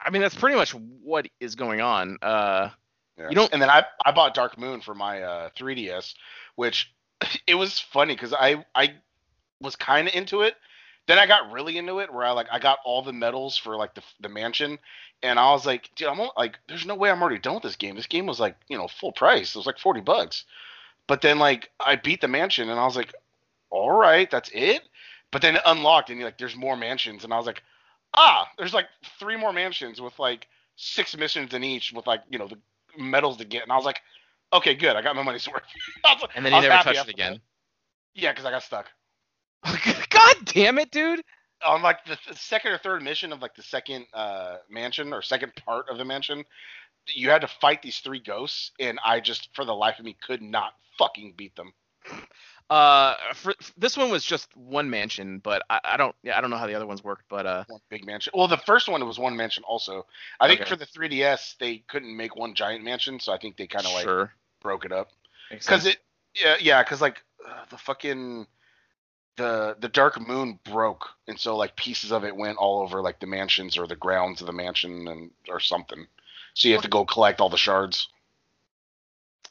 I 0.00 0.10
mean 0.10 0.22
that's 0.22 0.36
pretty 0.36 0.54
much 0.54 0.70
what 1.02 1.26
is 1.40 1.56
going 1.56 1.80
on. 1.80 2.18
Uh, 2.22 2.70
yeah. 3.18 3.28
You 3.30 3.34
don't- 3.34 3.52
and 3.52 3.60
then 3.60 3.68
i 3.68 3.84
i 4.06 4.12
bought 4.12 4.32
dark 4.32 4.56
moon 4.56 4.80
for 4.80 4.94
my 4.94 5.22
uh 5.22 5.48
3ds 5.58 6.14
which 6.54 6.94
it 7.48 7.56
was 7.56 7.80
funny 7.80 8.14
because 8.14 8.32
i 8.32 8.64
i 8.76 8.94
was 9.60 9.74
kind 9.74 10.06
of 10.06 10.14
into 10.14 10.42
it 10.42 10.54
then 11.08 11.18
i 11.18 11.26
got 11.26 11.50
really 11.50 11.76
into 11.76 11.98
it 11.98 12.12
where 12.12 12.24
i 12.24 12.30
like 12.30 12.46
i 12.52 12.58
got 12.60 12.78
all 12.84 13.02
the 13.02 13.12
medals 13.12 13.56
for 13.58 13.74
like 13.76 13.94
the, 13.94 14.02
the 14.20 14.28
mansion 14.28 14.78
and 15.24 15.38
i 15.40 15.50
was 15.50 15.66
like 15.66 15.90
dude 15.96 16.06
i'm 16.06 16.20
al- 16.20 16.32
like 16.36 16.58
there's 16.68 16.86
no 16.86 16.94
way 16.94 17.10
i'm 17.10 17.20
already 17.20 17.40
done 17.40 17.54
with 17.54 17.64
this 17.64 17.74
game. 17.76 17.96
This 17.96 18.06
game 18.06 18.26
was 18.26 18.38
like 18.38 18.54
you 18.68 18.78
know 18.78 18.86
full 18.86 19.10
price. 19.12 19.54
It 19.54 19.58
was 19.58 19.66
like 19.66 19.78
40 19.80 20.00
bucks. 20.02 20.44
But 21.08 21.20
then 21.22 21.38
like 21.40 21.70
i 21.80 21.96
beat 21.96 22.20
the 22.20 22.28
mansion 22.28 22.68
and 22.70 22.78
i 22.78 22.84
was 22.84 22.94
like 22.94 23.12
all 23.70 23.90
right 23.90 24.30
that's 24.30 24.50
it? 24.54 24.82
But 25.32 25.42
then 25.42 25.56
it 25.56 25.62
unlocked 25.66 26.08
and 26.10 26.18
you're 26.20 26.28
like 26.28 26.38
there's 26.38 26.54
more 26.56 26.76
mansions 26.76 27.24
and 27.24 27.32
i 27.34 27.36
was 27.36 27.46
like 27.46 27.62
ah 28.14 28.48
there's 28.56 28.72
like 28.74 28.86
three 29.18 29.36
more 29.36 29.52
mansions 29.52 30.00
with 30.00 30.16
like 30.18 30.46
six 30.76 31.16
missions 31.16 31.52
in 31.52 31.64
each 31.64 31.92
with 31.92 32.06
like 32.06 32.22
you 32.30 32.38
know 32.38 32.46
the 32.48 32.58
medals 32.96 33.36
to 33.36 33.44
get, 33.44 33.62
and 33.62 33.70
I 33.70 33.76
was 33.76 33.84
like, 33.84 34.00
okay, 34.52 34.74
good, 34.74 34.96
I 34.96 35.02
got 35.02 35.14
my 35.14 35.22
money's 35.22 35.46
worth. 35.52 35.62
Was- 36.04 36.28
And 36.34 36.44
then 36.44 36.52
I 36.52 36.56
was 36.56 36.68
never 36.68 36.82
touched 36.82 37.08
it 37.08 37.12
again. 37.14 37.32
that. 37.34 37.40
Yeah, 38.14 38.32
because 38.32 38.44
I 38.44 38.50
got 38.50 38.62
stuck 38.62 38.86
God 40.10 40.36
damn 40.44 40.78
it, 40.78 40.90
dude. 40.90 41.22
on 41.64 41.82
like 41.82 42.04
the 42.06 42.16
second 42.34 42.72
or 42.72 42.78
third 42.78 43.02
mission 43.02 43.32
of 43.32 43.40
like 43.42 43.54
the 43.54 43.62
second 43.62 44.06
uh 44.14 44.56
mansion 44.70 45.12
or 45.12 45.22
second 45.22 45.52
part 45.56 45.86
of 45.90 45.98
the 45.98 46.04
mansion. 46.04 46.44
You 47.14 47.30
had 47.30 47.40
to 47.40 47.48
fight 47.48 47.80
these 47.82 47.98
three 47.98 48.20
ghosts, 48.20 48.70
and 48.78 48.98
I 49.04 49.20
just 49.20 49.48
for 49.54 49.64
the 49.64 49.74
life 49.74 49.98
of 49.98 50.04
me 50.04 50.16
could 50.26 50.42
not 50.42 50.72
fucking 50.98 51.34
beat 51.36 51.56
them. 51.56 51.72
Uh, 52.70 53.14
for, 53.34 53.54
this 53.78 53.96
one 53.96 54.10
was 54.10 54.22
just 54.22 54.54
one 54.54 54.90
mansion, 54.90 55.38
but 55.42 55.62
I, 55.70 55.80
I 55.84 55.96
don't, 55.96 56.14
yeah, 56.22 56.36
I 56.36 56.42
don't 56.42 56.50
know 56.50 56.58
how 56.58 56.66
the 56.66 56.74
other 56.74 56.86
ones 56.86 57.02
worked, 57.02 57.24
but 57.30 57.46
uh, 57.46 57.64
One 57.68 57.80
big 57.88 58.04
mansion. 58.04 58.30
Well, 58.36 58.46
the 58.46 58.58
first 58.58 58.88
one 58.90 59.06
was 59.06 59.18
one 59.18 59.34
mansion 59.36 59.64
also. 59.66 60.04
I 60.38 60.48
think 60.48 60.60
Okay. 60.60 60.68
for 60.70 60.76
the 60.76 60.84
3DS 60.84 61.56
they 61.58 61.78
couldn't 61.88 62.14
make 62.14 62.36
one 62.36 62.54
giant 62.54 62.84
mansion, 62.84 63.20
so 63.20 63.32
I 63.32 63.38
think 63.38 63.56
they 63.56 63.66
kind 63.66 63.86
of 63.86 63.92
like 63.92 64.04
sure. 64.04 64.32
broke 64.60 64.84
it 64.84 64.92
up. 64.92 65.08
Because 65.50 65.86
it, 65.86 65.96
yeah, 66.34 66.56
yeah, 66.60 66.82
because 66.82 67.00
like 67.00 67.22
uh, 67.48 67.64
the 67.70 67.78
fucking 67.78 68.46
the 69.38 69.76
the 69.80 69.88
Dark 69.88 70.20
Moon 70.20 70.58
broke, 70.64 71.08
and 71.28 71.38
so 71.40 71.56
like 71.56 71.74
pieces 71.76 72.12
of 72.12 72.24
it 72.24 72.36
went 72.36 72.58
all 72.58 72.82
over 72.82 73.00
like 73.00 73.18
the 73.20 73.26
mansions 73.26 73.78
or 73.78 73.86
the 73.86 73.96
grounds 73.96 74.42
of 74.42 74.46
the 74.46 74.52
mansion 74.52 75.08
and 75.08 75.30
or 75.48 75.60
something. 75.60 76.06
So 76.54 76.68
you 76.68 76.74
have 76.74 76.82
to 76.82 76.88
go 76.88 77.06
collect 77.06 77.40
all 77.40 77.48
the 77.48 77.56
shards. 77.56 78.08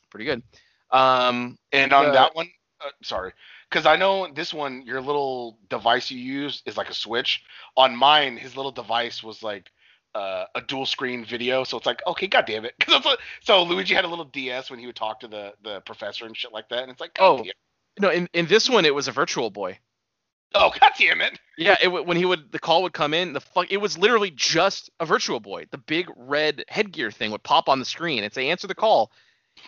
pretty 0.09 0.25
good. 0.25 0.43
Um, 0.91 1.57
And 1.71 1.91
on 1.93 2.05
The- 2.07 2.11
that 2.13 2.35
one, 2.35 2.49
uh, 2.81 2.91
sorry, 3.03 3.33
because 3.69 3.85
I 3.85 3.95
know 3.97 4.27
this 4.33 4.53
one, 4.53 4.81
your 4.83 5.01
little 5.01 5.57
device 5.69 6.09
you 6.11 6.19
use 6.19 6.61
is 6.65 6.77
like 6.77 6.89
a 6.89 6.93
switch. 6.93 7.43
On 7.75 7.95
mine, 7.95 8.37
his 8.37 8.55
little 8.55 8.71
device 8.71 9.21
was 9.23 9.41
like 9.43 9.71
uh, 10.15 10.45
a 10.55 10.61
dual 10.61 10.85
screen 10.85 11.23
video. 11.25 11.63
So 11.63 11.77
it's 11.77 11.85
like, 11.85 12.01
okay, 12.07 12.25
god 12.27 12.45
damn 12.47 12.65
it. 12.65 12.73
like- 12.87 13.19
so 13.41 13.63
Luigi 13.63 13.93
had 13.93 14.05
a 14.05 14.07
little 14.07 14.25
DS 14.25 14.69
when 14.71 14.79
he 14.79 14.85
would 14.87 14.95
talk 14.95 15.19
to 15.21 15.27
the 15.27 15.53
the 15.63 15.81
professor 15.81 16.25
and 16.25 16.35
shit 16.35 16.51
like 16.51 16.69
that, 16.69 16.83
and 16.83 16.91
it's 16.91 17.01
like, 17.01 17.15
Oh. 17.19 17.43
No, 17.99 18.09
in, 18.09 18.27
in 18.33 18.45
this 18.47 18.69
one 18.69 18.85
it 18.85 18.93
was 18.95 19.07
a 19.07 19.11
virtual 19.11 19.49
boy. 19.49 19.77
oh 20.55 20.71
god 20.79 20.91
damn 20.99 21.21
it. 21.21 21.39
Yeah, 21.57 21.75
it, 21.81 21.85
w- 21.85 22.05
when 22.05 22.17
he 22.17 22.25
would 22.25 22.51
the 22.51 22.59
call 22.59 22.83
would 22.83 22.93
come 22.93 23.13
in, 23.13 23.33
the 23.33 23.41
fuck 23.41 23.71
it 23.71 23.77
was 23.77 23.97
literally 23.97 24.31
just 24.31 24.89
a 24.99 25.05
virtual 25.05 25.39
boy. 25.39 25.65
The 25.71 25.77
big 25.77 26.07
red 26.15 26.63
headgear 26.67 27.11
thing 27.11 27.31
would 27.31 27.43
pop 27.43 27.69
on 27.69 27.79
the 27.79 27.85
screen 27.85 28.23
and 28.23 28.33
say 28.33 28.49
answer 28.49 28.67
the 28.67 28.75
call, 28.75 29.11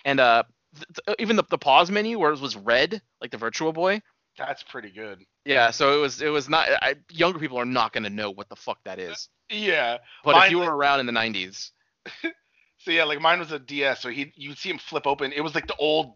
and 0.06 0.20
uh, 0.20 0.44
th- 0.76 0.86
th- 1.06 1.16
even 1.20 1.36
the, 1.36 1.44
the 1.50 1.58
pause 1.58 1.90
menu 1.90 2.20
where 2.20 2.32
it 2.32 2.40
was 2.40 2.56
red 2.56 3.02
like 3.22 3.32
the 3.32 3.38
virtual 3.38 3.74
boy. 3.74 4.02
That's 4.38 4.64
pretty 4.64 4.92
good. 4.92 5.20
Yeah, 5.46 5.72
so 5.72 5.98
it 5.98 6.02
was 6.02 6.22
it 6.22 6.30
was 6.30 6.48
not 6.48 6.70
I, 6.82 6.96
younger 7.12 7.40
people 7.40 7.58
are 7.58 7.66
not 7.66 7.92
gonna 7.92 8.10
know 8.10 8.30
what 8.32 8.48
the 8.50 8.56
fuck 8.56 8.78
that 8.86 9.00
is. 9.00 9.30
Yeah. 9.50 9.98
But 10.24 10.46
if 10.46 10.52
you 10.52 10.60
were 10.60 10.76
around 10.76 11.00
in 11.00 11.08
the 11.08 11.12
90s, 11.12 11.72
So 12.82 12.92
yeah, 12.92 13.04
like 13.04 13.20
mine 13.20 13.40
was 13.40 13.52
a 13.52 13.60
DS. 13.60 14.00
So 14.02 14.10
he 14.10 14.32
you'd 14.36 14.58
see 14.58 14.70
him 14.70 14.78
flip 14.78 15.06
open. 15.06 15.34
It 15.34 15.42
was 15.42 15.54
like 15.54 15.68
the 15.68 15.76
old 15.76 16.14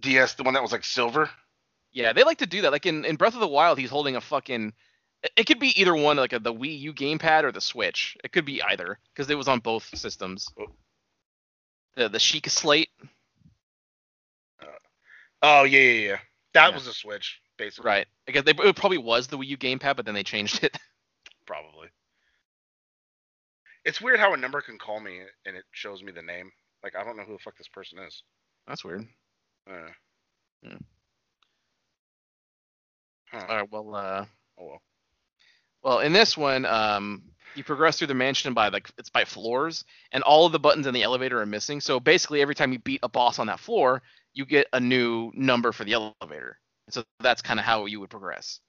DS, 0.00 0.34
the 0.34 0.42
one 0.42 0.54
that 0.54 0.62
was 0.62 0.72
like 0.72 0.84
silver. 0.84 1.30
Yeah, 1.92 2.12
they 2.12 2.22
like 2.24 2.38
to 2.38 2.46
do 2.46 2.62
that. 2.62 2.72
Like 2.72 2.86
in, 2.86 3.04
in 3.04 3.16
Breath 3.16 3.34
of 3.34 3.40
the 3.40 3.48
Wild, 3.48 3.78
he's 3.78 3.90
holding 3.90 4.16
a 4.16 4.20
fucking. 4.20 4.72
it- 5.36 5.46
could 5.46 5.58
be 5.60 5.78
either 5.80 5.94
one, 5.94 6.16
like 6.16 6.32
a, 6.32 6.38
the 6.38 6.52
Wii 6.54 6.78
U 6.80 6.92
gamepad 6.92 7.44
or 7.44 7.52
the 7.52 7.60
Switch. 7.60 8.16
It 8.24 8.32
could 8.32 8.44
be 8.44 8.62
either 8.62 8.98
because 9.14 9.28
it 9.30 9.36
was 9.38 9.48
on 9.48 9.60
both 9.60 9.84
systems. 9.96 10.46
Oh. 10.58 10.66
The 11.96 12.08
the 12.08 12.18
Sheikah 12.18 12.50
Slate. 12.50 12.88
Oh 15.42 15.64
yeah, 15.64 15.80
yeah, 15.80 16.08
yeah. 16.08 16.18
That 16.54 16.68
Yeah. 16.70 16.74
was 16.74 16.86
a 16.86 16.92
Switch, 16.92 17.40
basically. 17.56 17.88
Right. 17.88 18.06
I 18.28 18.32
guess 18.32 18.44
they, 18.44 18.52
it 18.52 18.76
probably 18.76 18.98
was 18.98 19.26
the 19.26 19.38
Wii 19.38 19.46
U 19.48 19.56
gamepad, 19.58 19.96
but 19.96 20.04
then 20.04 20.14
they 20.14 20.22
changed 20.22 20.62
it. 20.64 20.76
Probably. 21.46 21.88
It's 23.84 24.00
weird 24.00 24.20
how 24.20 24.34
a 24.34 24.36
number 24.36 24.60
can 24.60 24.78
call 24.78 25.00
me 25.00 25.20
and 25.46 25.56
it 25.56 25.64
shows 25.72 26.02
me 26.02 26.12
the 26.12 26.22
name. 26.22 26.50
Like 26.84 26.94
I 26.94 27.02
don't 27.02 27.16
know 27.16 27.24
who 27.24 27.32
the 27.32 27.38
fuck 27.38 27.56
this 27.56 27.68
person 27.68 27.98
is. 28.00 28.22
That's 28.66 28.84
weird. 28.84 29.06
Uh, 29.68 29.88
Hmm. 30.64 30.76
Huh. 33.30 33.46
All 33.48 33.56
right. 33.56 33.70
Well, 33.70 33.94
uh, 33.94 34.26
Oh 34.58 34.64
well. 34.66 34.82
well, 35.82 35.98
in 36.00 36.12
this 36.12 36.36
one, 36.36 36.66
um, 36.66 37.22
you 37.54 37.64
progress 37.64 37.98
through 37.98 38.08
the 38.08 38.14
mansion 38.14 38.54
by 38.54 38.68
like 38.68 38.90
it's 38.98 39.10
by 39.10 39.24
floors, 39.24 39.84
and 40.12 40.22
all 40.22 40.46
of 40.46 40.52
the 40.52 40.58
buttons 40.60 40.86
in 40.86 40.94
the 40.94 41.02
elevator 41.02 41.40
are 41.40 41.46
missing. 41.46 41.80
So 41.80 42.00
basically, 42.00 42.42
every 42.42 42.54
time 42.54 42.72
you 42.72 42.78
beat 42.78 43.00
a 43.02 43.08
boss 43.08 43.38
on 43.38 43.46
that 43.48 43.60
floor, 43.60 44.02
you 44.34 44.44
get 44.46 44.66
a 44.72 44.80
new 44.80 45.30
number 45.34 45.72
for 45.72 45.84
the 45.84 45.94
elevator. 45.94 46.58
So 46.90 47.04
that's 47.20 47.42
kind 47.42 47.58
of 47.60 47.66
how 47.66 47.86
you 47.86 48.00
would 48.00 48.10
progress. 48.10 48.60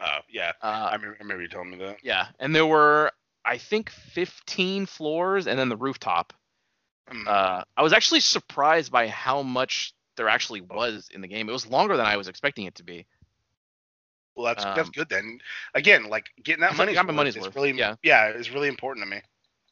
Uh, 0.00 0.20
yeah. 0.28 0.52
I 0.62 0.68
Uh, 0.68 0.92
remember, 0.92 1.16
I 1.18 1.22
remember 1.22 1.42
you 1.42 1.48
telling 1.48 1.70
me 1.70 1.78
that. 1.78 1.98
yeah, 2.02 2.28
and 2.38 2.54
there 2.54 2.66
were 2.66 3.10
I 3.44 3.58
think 3.58 3.90
15 3.90 4.86
floors, 4.86 5.46
and 5.46 5.58
then 5.58 5.68
the 5.68 5.76
rooftop. 5.76 6.32
Mm. 7.10 7.26
Uh, 7.26 7.64
I 7.76 7.82
was 7.82 7.92
actually 7.92 8.20
surprised 8.20 8.90
by 8.90 9.08
how 9.08 9.42
much 9.42 9.94
there 10.16 10.28
actually 10.28 10.62
was 10.62 11.08
in 11.12 11.20
the 11.20 11.28
game. 11.28 11.48
It 11.48 11.52
was 11.52 11.66
longer 11.66 11.96
than 11.96 12.06
I 12.06 12.16
was 12.16 12.28
expecting 12.28 12.64
it 12.66 12.76
to 12.76 12.82
be. 12.84 13.06
Well, 14.36 14.46
that's 14.46 14.64
that's 14.64 14.88
um, 14.88 14.92
good 14.94 15.08
then. 15.08 15.38
Again, 15.74 16.08
like 16.08 16.30
getting 16.42 16.60
that 16.62 16.70
It's 16.70 16.78
like 16.78 16.88
money's 16.88 17.06
worth 17.06 17.14
money's 17.14 17.36
is 17.36 17.42
worth, 17.42 17.54
really 17.56 17.72
yeah. 17.72 17.96
yeah, 18.02 18.30
is 18.30 18.50
really 18.50 18.68
important 18.68 19.04
to 19.04 19.10
me. 19.10 19.22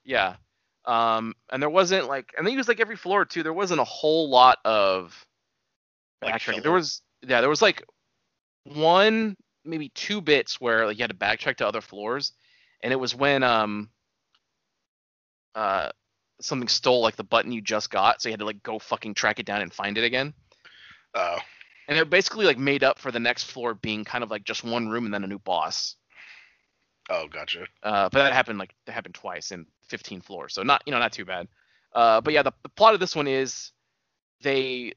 Yeah. 0.04 0.36
Um, 0.84 1.34
and 1.50 1.62
there 1.62 1.70
wasn't 1.70 2.08
like, 2.08 2.32
and 2.36 2.46
they 2.46 2.50
used 2.50 2.68
like 2.68 2.80
every 2.80 2.96
floor 2.96 3.24
too. 3.24 3.42
There 3.42 3.52
wasn't 3.52 3.80
a 3.80 3.84
whole 3.84 4.28
lot 4.28 4.58
of 4.64 5.14
Like 6.22 6.34
backtracking. 6.34 6.62
There 6.62 6.72
was, 6.72 7.02
yeah, 7.22 7.40
there 7.40 7.50
was 7.50 7.62
like 7.62 7.84
one, 8.64 9.36
maybe 9.64 9.90
two 9.90 10.20
bits 10.20 10.60
where 10.60 10.86
like 10.86 10.98
you 10.98 11.02
had 11.02 11.10
to 11.10 11.16
backtrack 11.16 11.56
to 11.58 11.66
other 11.66 11.80
floors, 11.80 12.32
and 12.82 12.92
it 12.92 12.96
was 12.96 13.14
when 13.14 13.44
um, 13.44 13.90
uh, 15.54 15.90
something 16.40 16.68
stole 16.68 17.00
like 17.00 17.16
the 17.16 17.24
button 17.24 17.52
you 17.52 17.60
just 17.60 17.90
got, 17.90 18.20
so 18.20 18.28
you 18.28 18.32
had 18.32 18.40
to 18.40 18.46
like 18.46 18.62
go 18.62 18.78
fucking 18.78 19.14
track 19.14 19.38
it 19.38 19.46
down 19.46 19.62
and 19.62 19.72
find 19.72 19.98
it 19.98 20.04
again. 20.04 20.34
Oh, 21.14 21.38
And 21.88 21.98
it 21.98 22.10
basically 22.10 22.46
like 22.46 22.58
made 22.58 22.84
up 22.84 22.98
for 22.98 23.10
the 23.10 23.20
next 23.20 23.44
floor 23.44 23.74
being 23.74 24.04
kind 24.04 24.22
of 24.22 24.30
like 24.30 24.44
just 24.44 24.64
one 24.64 24.88
room 24.88 25.04
and 25.04 25.12
then 25.12 25.24
a 25.24 25.26
new 25.26 25.38
boss. 25.38 25.96
oh, 27.10 27.26
gotcha. 27.28 27.66
Uh, 27.82 28.08
but 28.10 28.22
that 28.22 28.32
happened 28.32 28.58
like 28.58 28.74
that 28.86 28.92
happened 28.92 29.14
twice 29.14 29.50
in 29.50 29.66
15 29.88 30.20
floors, 30.20 30.54
so 30.54 30.62
not 30.62 30.82
you 30.86 30.92
know 30.92 30.98
not 30.98 31.12
too 31.12 31.24
bad. 31.24 31.48
Uh, 31.92 32.20
but 32.20 32.32
yeah, 32.32 32.42
the, 32.42 32.52
the 32.62 32.68
plot 32.68 32.94
of 32.94 33.00
this 33.00 33.14
one 33.14 33.26
is 33.26 33.72
they 34.42 34.94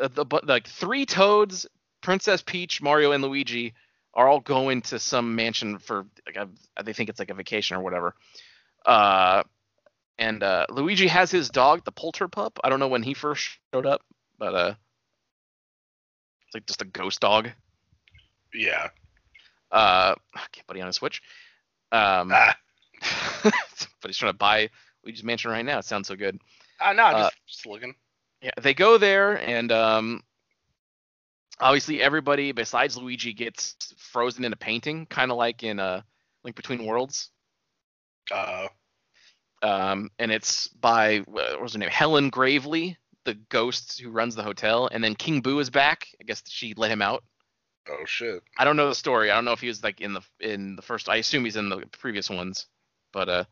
uh, 0.00 0.08
the 0.08 0.24
but 0.24 0.46
like 0.46 0.66
three 0.66 1.06
Toads, 1.06 1.66
Princess 2.00 2.42
Peach, 2.42 2.82
Mario, 2.82 3.12
and 3.12 3.22
Luigi 3.22 3.74
are 4.14 4.28
all 4.28 4.40
going 4.40 4.82
to 4.82 4.98
some 4.98 5.34
mansion 5.34 5.78
for 5.78 6.06
like 6.26 6.36
a, 6.36 6.48
they 6.82 6.92
think 6.92 7.08
it's 7.08 7.18
like 7.18 7.30
a 7.30 7.34
vacation 7.34 7.76
or 7.76 7.82
whatever. 7.82 8.14
Uh, 8.84 9.42
and 10.18 10.42
uh, 10.42 10.66
Luigi 10.70 11.06
has 11.06 11.30
his 11.30 11.48
dog, 11.48 11.84
the 11.84 11.92
Polter 11.92 12.28
Pup. 12.28 12.58
I 12.62 12.68
don't 12.68 12.80
know 12.80 12.88
when 12.88 13.02
he 13.02 13.14
first 13.14 13.58
showed 13.72 13.86
up, 13.86 14.02
but 14.38 14.54
uh, 14.54 14.74
it's 16.52 16.54
like 16.54 16.66
just 16.66 16.82
a 16.82 16.86
ghost 16.86 17.20
dog. 17.20 17.48
Yeah. 18.54 18.88
Uh, 19.70 20.14
okay, 20.36 20.60
buddy 20.66 20.82
on 20.82 20.88
a 20.88 20.92
Switch. 20.92 21.22
Um, 21.92 22.30
Ah, 22.32 22.54
but 23.42 23.54
he's 24.06 24.18
trying 24.18 24.32
to 24.32 24.38
buy 24.38 24.68
Luigi's 25.04 25.24
Mansion 25.24 25.50
right 25.50 25.64
now. 25.64 25.78
It 25.78 25.86
sounds 25.86 26.08
so 26.08 26.14
good. 26.16 26.38
ah 26.80 26.92
no, 26.92 27.04
Uh, 27.06 27.22
just, 27.22 27.36
just 27.46 27.66
looking. 27.66 27.94
Yeah, 28.42 28.50
they 28.60 28.74
go 28.74 28.98
there, 28.98 29.40
and 29.40 29.72
um, 29.72 30.22
obviously 31.60 32.02
everybody 32.02 32.52
besides 32.52 32.96
Luigi 32.98 33.32
gets 33.32 33.76
frozen 33.96 34.44
in 34.44 34.52
a 34.52 34.56
painting, 34.56 35.06
kind 35.06 35.30
of 35.30 35.38
like 35.38 35.62
in 35.62 35.78
uh, 35.80 36.02
Link 36.44 36.54
Between 36.56 36.84
Worlds. 36.84 37.30
Uh, 38.30 38.68
Um, 39.62 40.10
and 40.18 40.30
it's 40.32 40.68
by 40.68 41.18
what 41.20 41.60
was 41.62 41.72
her 41.72 41.78
name? 41.78 41.88
Hellen 41.88 42.30
Gravely, 42.30 42.98
the 43.24 43.34
ghost 43.34 44.00
who 44.00 44.10
runs 44.10 44.34
the 44.34 44.42
hotel, 44.42 44.88
and 44.90 45.02
then 45.02 45.14
King 45.14 45.40
Boo 45.40 45.58
is 45.58 45.70
back. 45.70 46.08
I 46.20 46.24
guess 46.24 46.42
she 46.48 46.74
let 46.76 46.90
him 46.90 47.02
out. 47.02 47.24
oh 47.88 48.04
shit. 48.06 48.42
I 48.58 48.64
don't 48.64 48.76
know 48.76 48.88
the 48.88 48.94
story. 48.94 49.30
I 49.30 49.34
don't 49.34 49.44
know 49.44 49.52
if 49.52 49.60
he 49.60 49.68
was 49.68 49.82
like 49.82 50.00
in 50.00 50.14
the 50.14 50.22
in 50.40 50.76
the 50.76 50.82
first. 50.82 51.08
I 51.08 51.16
assume 51.16 51.44
he's 51.44 51.56
in 51.56 51.68
the 51.68 51.84
previous 51.98 52.28
ones, 52.30 52.66
but 53.12 53.28
uh. 53.28 53.44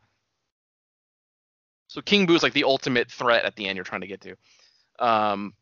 So 1.87 2.01
King 2.01 2.25
Boo 2.25 2.35
is 2.35 2.43
like 2.43 2.53
the 2.53 2.63
ultimate 2.63 3.11
threat 3.11 3.43
at 3.43 3.55
the 3.55 3.67
end 3.67 3.75
you're 3.75 3.83
trying 3.83 4.01
to 4.01 4.07
get 4.07 4.21
to, 4.21 4.35
um. 4.99 5.53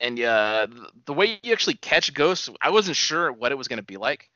And 0.00 0.18
yeah, 0.18 0.66
th- 0.66 0.88
the 1.06 1.12
way 1.12 1.38
you 1.42 1.52
actually 1.52 1.74
catch 1.74 2.12
ghosts, 2.12 2.50
I 2.60 2.70
wasn't 2.70 2.96
sure 2.96 3.32
what 3.32 3.52
it 3.52 3.58
was 3.58 3.68
gonna 3.68 3.82
be 3.82 3.96
like, 3.96 4.28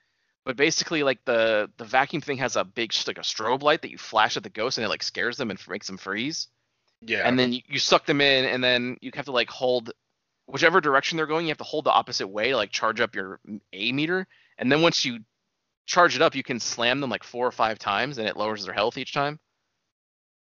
but 0.44 0.56
basically 0.56 1.02
like 1.02 1.24
the 1.24 1.70
the 1.76 1.84
vacuum 1.84 2.22
thing 2.22 2.38
has 2.38 2.56
a 2.56 2.64
big 2.64 2.92
like 3.06 3.18
a 3.18 3.22
strobe 3.22 3.62
light 3.62 3.82
that 3.82 3.90
you 3.90 3.98
flash 3.98 4.36
at 4.36 4.42
the 4.44 4.50
ghost 4.50 4.78
and 4.78 4.84
it 4.84 4.88
like 4.88 5.02
scares 5.02 5.36
them 5.36 5.50
and 5.50 5.60
makes 5.68 5.88
them 5.88 5.98
freeze 5.98 6.48
Yeah. 7.00 7.26
and 7.28 7.38
then 7.38 7.52
you, 7.52 7.78
suck 7.78 8.06
them 8.06 8.20
in 8.20 8.44
and 8.44 8.62
then 8.62 8.96
you 9.00 9.10
have 9.14 9.26
to 9.26 9.32
like 9.32 9.48
hold 9.50 9.92
whichever 10.46 10.80
direction 10.80 11.16
they're 11.16 11.26
going 11.26 11.46
you 11.46 11.50
have 11.50 11.58
to 11.58 11.64
hold 11.64 11.84
the 11.84 11.92
opposite 11.92 12.26
way 12.28 12.50
to 12.50 12.56
like 12.56 12.70
charge 12.72 13.00
up 13.00 13.14
your 13.14 13.38
a 13.72 13.92
meter 13.92 14.26
and 14.58 14.70
then 14.72 14.82
once 14.82 15.04
you 15.04 15.20
charge 15.86 16.16
it 16.16 16.22
up 16.22 16.34
you 16.34 16.42
can 16.42 16.58
slam 16.58 17.00
them 17.00 17.08
like 17.10 17.22
four 17.22 17.46
or 17.46 17.52
five 17.52 17.78
times 17.78 18.18
and 18.18 18.26
it 18.26 18.36
lowers 18.36 18.64
their 18.64 18.74
health 18.74 18.98
each 18.98 19.12
time 19.14 19.38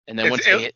and 0.07 0.17
then 0.17 0.27
It's- 0.27 0.31
once 0.31 0.45
they 0.45 0.53
it- 0.53 0.59
hit 0.61 0.75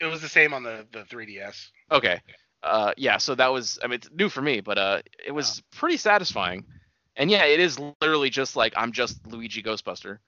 it 0.00 0.06
was 0.06 0.20
the 0.20 0.28
same 0.28 0.52
on 0.52 0.62
the 0.64 0.86
the 0.90 1.04
3ds. 1.04 1.68
okay 1.92 2.20
uh 2.64 2.92
yeah 2.96 3.16
so 3.18 3.34
that 3.36 3.52
was 3.52 3.78
i 3.84 3.86
mean 3.86 3.94
it's 3.94 4.10
new 4.10 4.28
for 4.28 4.42
me 4.42 4.60
but 4.60 4.76
uh 4.78 5.00
it 5.24 5.32
was 5.32 5.62
pretty 5.72 5.96
satisfying 5.96 6.64
and 7.16 7.30
yeah 7.30 7.44
it 7.44 7.60
is 7.60 7.78
literally 8.00 8.30
just 8.30 8.56
like 8.56 8.72
i'm 8.76 8.90
just 8.90 9.24
luigi 9.28 9.62
ghostbuster 9.62 10.18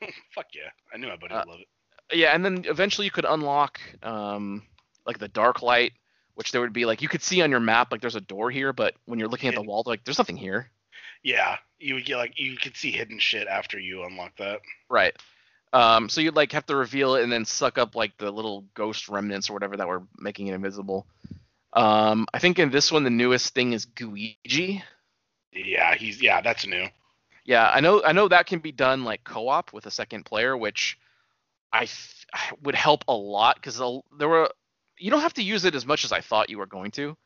Fuck 0.34 0.46
yeah. 0.52 0.70
I 0.92 0.96
knew 0.98 1.06
my 1.06 1.16
buddy 1.16 1.32
Uh, 1.34 1.38
would 1.38 1.48
love 1.48 1.60
it. 1.60 1.68
Yeah, 2.12 2.34
and 2.34 2.44
then 2.44 2.64
eventually 2.66 3.04
you 3.04 3.10
could 3.10 3.24
unlock 3.24 3.80
um 4.02 4.62
like 5.06 5.18
the 5.18 5.28
dark 5.28 5.62
light, 5.62 5.92
which 6.34 6.52
there 6.52 6.60
would 6.60 6.72
be 6.72 6.84
like 6.84 7.02
you 7.02 7.08
could 7.08 7.22
see 7.22 7.42
on 7.42 7.50
your 7.50 7.60
map 7.60 7.92
like 7.92 8.00
there's 8.00 8.16
a 8.16 8.20
door 8.20 8.50
here, 8.50 8.72
but 8.72 8.94
when 9.06 9.18
you're 9.18 9.28
looking 9.28 9.48
at 9.48 9.54
the 9.54 9.62
wall, 9.62 9.82
like 9.86 10.04
there's 10.04 10.18
nothing 10.18 10.36
here. 10.36 10.70
Yeah, 11.22 11.56
you 11.78 11.94
would 11.94 12.04
get 12.04 12.16
like 12.16 12.38
you 12.38 12.56
could 12.56 12.76
see 12.76 12.90
hidden 12.90 13.18
shit 13.18 13.48
after 13.48 13.78
you 13.78 14.04
unlock 14.04 14.36
that. 14.36 14.60
Right. 14.88 15.14
Um, 15.72 16.08
so 16.08 16.20
you'd 16.20 16.36
like 16.36 16.52
have 16.52 16.66
to 16.66 16.76
reveal 16.76 17.16
it 17.16 17.22
and 17.22 17.32
then 17.32 17.44
suck 17.44 17.78
up 17.78 17.96
like 17.96 18.16
the 18.18 18.30
little 18.30 18.64
ghost 18.74 19.08
remnants 19.08 19.50
or 19.50 19.52
whatever 19.52 19.76
that 19.76 19.88
were 19.88 20.04
making 20.18 20.46
it 20.46 20.54
invisible. 20.54 21.06
Um, 21.72 22.26
I 22.32 22.38
think 22.38 22.58
in 22.58 22.70
this 22.70 22.90
one 22.90 23.04
the 23.04 23.10
newest 23.10 23.54
thing 23.54 23.72
is 23.72 23.84
Gooigi. 23.84 24.82
Yeah, 25.52 25.94
he's 25.94 26.22
yeah, 26.22 26.40
that's 26.40 26.66
new. 26.66 26.86
Yeah, 27.44 27.70
I 27.72 27.80
know. 27.80 28.02
I 28.02 28.12
know 28.12 28.28
that 28.28 28.46
can 28.46 28.58
be 28.58 28.72
done 28.72 29.04
like 29.04 29.24
co-op 29.24 29.72
with 29.72 29.86
a 29.86 29.90
second 29.90 30.24
player, 30.24 30.56
which 30.56 30.98
I 31.76 31.86
th- 31.86 32.52
would 32.62 32.74
help 32.74 33.04
a 33.08 33.14
lot 33.14 33.56
because 33.56 33.76
there 34.18 34.28
were. 34.28 34.50
You 34.98 35.10
don't 35.10 35.20
have 35.20 35.34
to 35.34 35.42
use 35.42 35.64
it 35.64 35.74
as 35.74 35.84
much 35.86 36.04
as 36.04 36.12
I 36.12 36.20
thought 36.20 36.48
you 36.50 36.58
were 36.58 36.66
going 36.66 36.90
to, 36.92 37.16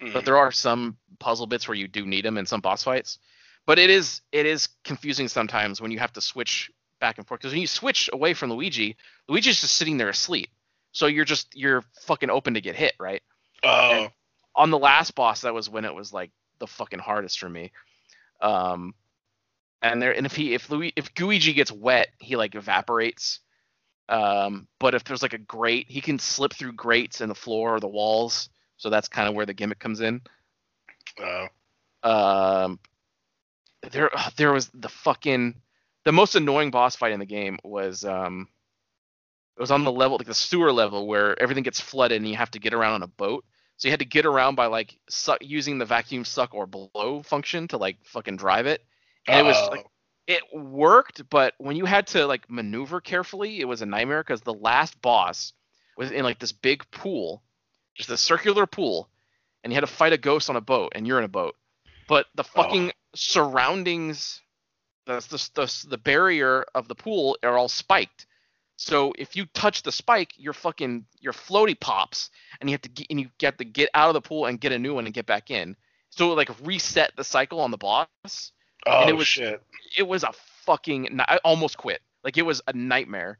Mhm. 0.00 0.12
but 0.12 0.24
there 0.24 0.36
are 0.36 0.52
some 0.52 0.96
puzzle 1.18 1.46
bits 1.46 1.66
where 1.66 1.74
you 1.74 1.88
do 1.88 2.06
need 2.06 2.24
them 2.24 2.38
in 2.38 2.46
some 2.46 2.60
boss 2.60 2.84
fights. 2.84 3.18
But 3.66 3.78
it 3.80 3.90
is 3.90 4.20
it 4.32 4.46
is 4.46 4.68
confusing 4.84 5.26
sometimes 5.28 5.80
when 5.80 5.90
you 5.90 5.98
have 5.98 6.12
to 6.12 6.20
switch 6.20 6.70
back 7.00 7.18
and 7.18 7.26
forth 7.26 7.40
because 7.40 7.52
when 7.52 7.60
you 7.60 7.66
switch 7.66 8.08
away 8.12 8.32
from 8.32 8.50
Luigi, 8.52 8.96
Luigi's 9.28 9.60
just 9.60 9.74
sitting 9.74 9.96
there 9.96 10.08
asleep. 10.08 10.50
So 10.92 11.06
you're 11.06 11.24
just 11.24 11.54
you're 11.56 11.82
fucking 12.02 12.30
open 12.30 12.54
to 12.54 12.60
get 12.60 12.76
hit, 12.76 12.94
right? 12.98 13.22
Oh, 13.62 13.90
and- 14.04 14.12
on 14.54 14.70
the 14.70 14.78
last 14.78 15.14
boss 15.14 15.42
that 15.42 15.52
was 15.52 15.68
when 15.68 15.84
it 15.84 15.94
was 15.94 16.12
like 16.12 16.30
the 16.60 16.66
fucking 16.66 16.98
hardest 17.00 17.38
for 17.38 17.48
me 17.48 17.70
um 18.40 18.94
and 19.82 20.00
there 20.00 20.12
and 20.16 20.24
if 20.24 20.34
he 20.34 20.54
if 20.54 20.70
Luigi 20.70 20.92
if 20.96 21.12
Gooigi 21.14 21.54
gets 21.54 21.70
wet 21.70 22.08
he 22.18 22.36
like 22.36 22.54
evaporates 22.54 23.40
um 24.08 24.68
but 24.78 24.94
if 24.94 25.02
there's 25.04 25.22
like 25.22 25.32
a 25.32 25.38
grate 25.38 25.86
he 25.88 26.00
can 26.00 26.18
slip 26.18 26.52
through 26.54 26.72
grates 26.72 27.20
in 27.20 27.28
the 27.28 27.34
floor 27.34 27.74
or 27.76 27.80
the 27.80 27.88
walls 27.88 28.48
so 28.76 28.88
that's 28.90 29.08
kind 29.08 29.28
of 29.28 29.34
where 29.34 29.46
the 29.46 29.54
gimmick 29.54 29.78
comes 29.78 30.00
in. 30.00 30.20
Oh, 31.18 32.08
um 32.08 32.78
there 33.90 34.10
there 34.36 34.52
was 34.52 34.68
the 34.74 34.88
fucking 34.88 35.54
the 36.04 36.12
most 36.12 36.34
annoying 36.34 36.70
boss 36.70 36.94
fight 36.96 37.12
in 37.12 37.20
the 37.20 37.26
game 37.26 37.58
was 37.64 38.04
um 38.04 38.48
it 39.56 39.60
was 39.60 39.70
on 39.70 39.84
the 39.84 39.92
level 39.92 40.18
like 40.18 40.26
the 40.26 40.34
sewer 40.34 40.72
level 40.72 41.06
where 41.06 41.40
everything 41.40 41.64
gets 41.64 41.80
flooded 41.80 42.16
and 42.20 42.28
you 42.28 42.36
have 42.36 42.50
to 42.50 42.58
get 42.58 42.74
around 42.74 42.94
on 42.94 43.02
a 43.02 43.06
boat. 43.08 43.44
So 43.78 43.88
you 43.88 43.92
had 43.92 44.00
to 44.00 44.06
get 44.06 44.26
around 44.26 44.54
by 44.54 44.66
like 44.66 44.98
suck, 45.08 45.38
using 45.40 45.78
the 45.78 45.84
vacuum 45.84 46.24
suck 46.24 46.54
or 46.54 46.66
blow 46.66 47.22
function 47.22 47.66
to 47.68 47.76
like 47.78 47.96
fucking 48.04 48.36
drive 48.36 48.66
it. 48.66 48.84
And 49.26 49.38
it 49.38 49.42
was 49.44 49.56
Oh. 49.56 49.70
like 49.70 49.86
it 50.26 50.42
worked 50.52 51.28
but 51.30 51.54
when 51.58 51.76
you 51.76 51.84
had 51.84 52.06
to 52.06 52.26
like 52.26 52.50
maneuver 52.50 53.00
carefully 53.00 53.60
it 53.60 53.64
was 53.66 53.82
a 53.82 53.86
nightmare 53.86 54.22
because 54.22 54.40
the 54.42 54.54
last 54.54 55.00
boss 55.00 55.52
was 55.96 56.10
in 56.10 56.22
like 56.22 56.38
this 56.38 56.52
big 56.52 56.82
pool 56.90 57.42
just 57.96 58.10
a 58.10 58.16
circular 58.16 58.66
pool 58.66 59.08
and 59.64 59.72
you 59.72 59.74
had 59.74 59.80
to 59.80 59.86
fight 59.88 60.12
a 60.12 60.18
ghost 60.18 60.48
on 60.48 60.54
a 60.54 60.60
boat 60.60 60.92
and 60.94 61.06
you're 61.06 61.18
in 61.18 61.24
a 61.24 61.28
boat. 61.28 61.56
But 62.08 62.26
the 62.36 62.44
fucking 62.44 62.92
surroundings 63.16 64.40
the, 65.06 65.14
the, 65.28 65.50
the, 65.54 65.86
the 65.88 65.98
barrier 65.98 66.64
of 66.74 66.86
the 66.86 66.94
pool 66.94 67.36
are 67.42 67.58
all 67.58 67.68
spiked. 67.68 68.26
So 68.76 69.12
if 69.18 69.34
you 69.34 69.46
touch 69.46 69.82
the 69.82 69.90
spike 69.90 70.34
your 70.36 70.52
fucking 70.52 71.06
your 71.20 71.32
floaty 71.32 71.78
pops 71.78 72.30
and 72.60 72.70
you 72.70 72.74
have 72.74 72.82
to 72.82 72.88
get 72.88 73.06
and 73.10 73.18
you 73.18 73.28
get 73.38 73.58
to 73.58 73.64
get 73.64 73.88
out 73.94 74.08
of 74.08 74.14
the 74.14 74.20
pool 74.20 74.46
and 74.46 74.60
get 74.60 74.72
a 74.72 74.78
new 74.78 74.94
one 74.94 75.06
and 75.06 75.14
get 75.14 75.26
back 75.26 75.50
in. 75.50 75.74
So 76.10 76.30
it 76.30 76.36
like 76.36 76.50
reset 76.62 77.12
the 77.16 77.24
cycle 77.24 77.60
on 77.60 77.70
the 77.70 77.76
boss 77.76 78.52
oh 78.86 79.00
and 79.02 79.10
it 79.10 79.16
was- 79.16 79.26
shit. 79.26 79.62
it 79.96 80.04
was 80.06 80.22
a 80.22 80.32
fucking 80.64 81.20
I 81.20 81.38
almost 81.44 81.76
quit. 81.78 82.00
Like 82.24 82.38
it 82.38 82.42
was 82.42 82.60
a 82.66 82.72
nightmare 82.72 83.38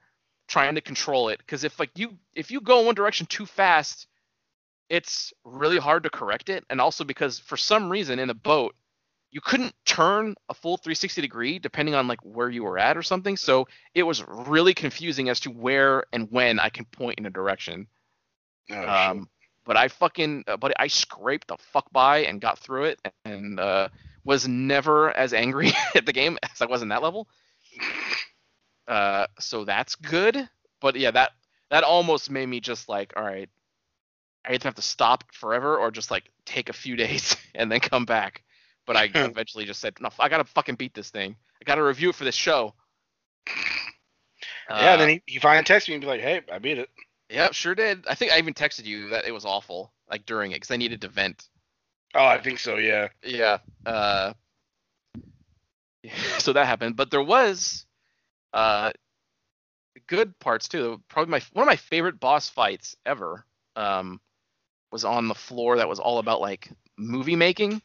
trying 0.49 0.77
to 0.77 0.81
control 0.81 1.29
it 1.29 1.39
because 1.39 1.65
if 1.65 1.79
like 1.81 1.91
you 1.97 2.17
if 2.35 2.51
you 2.51 2.61
go 2.61 2.81
in 2.81 2.87
one 2.87 2.95
direction 2.95 3.27
too 3.27 3.47
fast, 3.47 4.07
it's 4.89 5.33
really 5.45 5.79
hard 5.79 6.05
to 6.05 6.11
correct 6.11 6.49
it. 6.49 6.65
And 6.71 6.81
also 6.81 7.03
because 7.05 7.39
for 7.39 7.57
some 7.57 7.91
reason 7.91 8.19
in 8.19 8.29
the 8.29 8.35
boat 8.35 8.75
you 9.33 9.41
couldn't 9.41 9.75
turn 9.85 10.35
a 10.49 10.55
full 10.55 10.77
360 10.77 11.21
degree 11.21 11.59
depending 11.59 11.95
on 11.97 12.07
like 12.07 12.21
where 12.23 12.49
you 12.49 12.63
were 12.63 12.79
at 12.79 12.97
or 12.97 13.03
something. 13.03 13.37
So 13.37 13.67
it 13.95 14.05
was 14.05 14.25
really 14.27 14.73
confusing 14.73 15.29
as 15.29 15.41
to 15.41 15.51
where 15.51 16.05
and 16.13 16.31
when 16.31 16.61
I 16.61 16.69
can 16.71 16.85
point 16.87 17.19
in 17.19 17.27
a 17.27 17.31
direction. 17.31 17.89
Oh, 18.71 18.89
Um, 18.89 19.29
but 19.65 19.77
I 19.77 19.89
fucking, 19.89 20.45
uh, 20.47 20.57
but 20.57 20.73
I 20.79 20.87
scraped 20.87 21.49
the 21.49 21.57
fuck 21.73 21.91
by 21.91 22.19
and 22.19 22.41
got 22.41 22.59
through 22.61 22.85
it, 22.85 23.01
and 23.25 23.59
uh, 23.59 23.89
was 24.27 24.47
never 24.49 25.17
as 25.17 25.33
angry 25.33 25.73
at 25.95 26.05
the 26.07 26.13
game 26.13 26.39
as 26.45 26.61
I 26.61 26.67
was 26.67 26.83
in 26.83 26.89
that 26.91 27.03
level. 27.03 27.29
Uh, 28.89 29.27
so 29.41 29.65
that's 29.65 29.95
good. 29.97 30.49
But 30.81 30.97
yeah, 30.97 31.13
that 31.13 31.33
that 31.71 31.85
almost 31.85 32.31
made 32.31 32.47
me 32.47 32.61
just 32.61 32.89
like, 32.89 33.15
all 33.17 33.25
right, 33.25 33.49
I 34.47 34.53
either 34.55 34.69
have 34.69 34.75
to 34.77 34.83
stop 34.83 35.25
forever 35.33 35.79
or 35.79 35.91
just 35.91 36.11
like 36.11 36.31
take 36.45 36.69
a 36.69 36.75
few 36.75 36.97
days 37.05 37.37
and 37.55 37.73
then 37.73 37.81
come 37.81 38.05
back. 38.05 38.43
But 38.87 38.97
I 38.97 39.11
eventually 39.15 39.65
just 39.65 39.81
said, 39.81 39.95
no, 40.01 40.11
I 40.21 40.29
gotta 40.29 40.45
fucking 40.45 40.77
beat 40.77 40.95
this 40.95 41.11
thing. 41.11 41.37
I 41.61 41.65
gotta 41.65 41.83
review 41.83 42.11
it 42.11 42.15
for 42.17 42.25
this 42.25 42.37
show. 42.37 42.75
yeah, 44.69 44.95
Uh, 44.95 44.97
then 44.97 45.09
he, 45.09 45.23
he 45.27 45.39
finally 45.41 45.65
texted 45.65 45.89
me 45.89 45.95
and 45.95 46.01
be 46.03 46.07
like, 46.09 46.21
"Hey, 46.21 46.43
I 46.53 46.59
beat 46.59 46.79
it." 46.79 46.89
Yep, 47.31 47.55
sure 47.55 47.75
did. 47.75 48.07
I 48.09 48.15
think 48.15 48.33
I 48.33 48.39
even 48.39 48.55
texted 48.55 48.85
you 48.85 49.09
that 49.11 49.25
it 49.27 49.33
was 49.33 49.45
awful, 49.45 49.93
like 50.11 50.27
during 50.27 50.53
it, 50.53 50.57
because 50.57 50.71
I 50.71 50.77
needed 50.77 51.01
to 51.03 51.09
vent. 51.09 51.49
Oh, 52.17 52.25
I 52.27 52.41
think 52.41 52.59
so. 52.59 52.77
Yeah. 52.77 53.09
Yeah. 53.23 53.59
Uh, 53.85 54.33
so 56.39 56.53
that 56.53 56.67
happened, 56.67 56.97
but 56.97 57.11
there 57.11 57.23
was 57.23 57.87
uh, 58.53 58.93
good 60.07 60.39
parts 60.39 60.69
too. 60.69 61.03
Probably 61.09 61.31
my 61.31 61.41
one 61.53 61.63
of 61.63 61.67
my 61.67 61.77
favorite 61.77 62.21
boss 62.21 62.49
fights 62.49 62.97
ever 63.05 63.45
um, 63.77 64.21
was 64.91 65.05
on 65.05 65.29
the 65.29 65.35
floor 65.35 65.77
that 65.77 65.89
was 65.89 65.99
all 65.99 66.19
about 66.19 66.41
like 66.41 66.71
movie 66.97 67.37
making. 67.37 67.83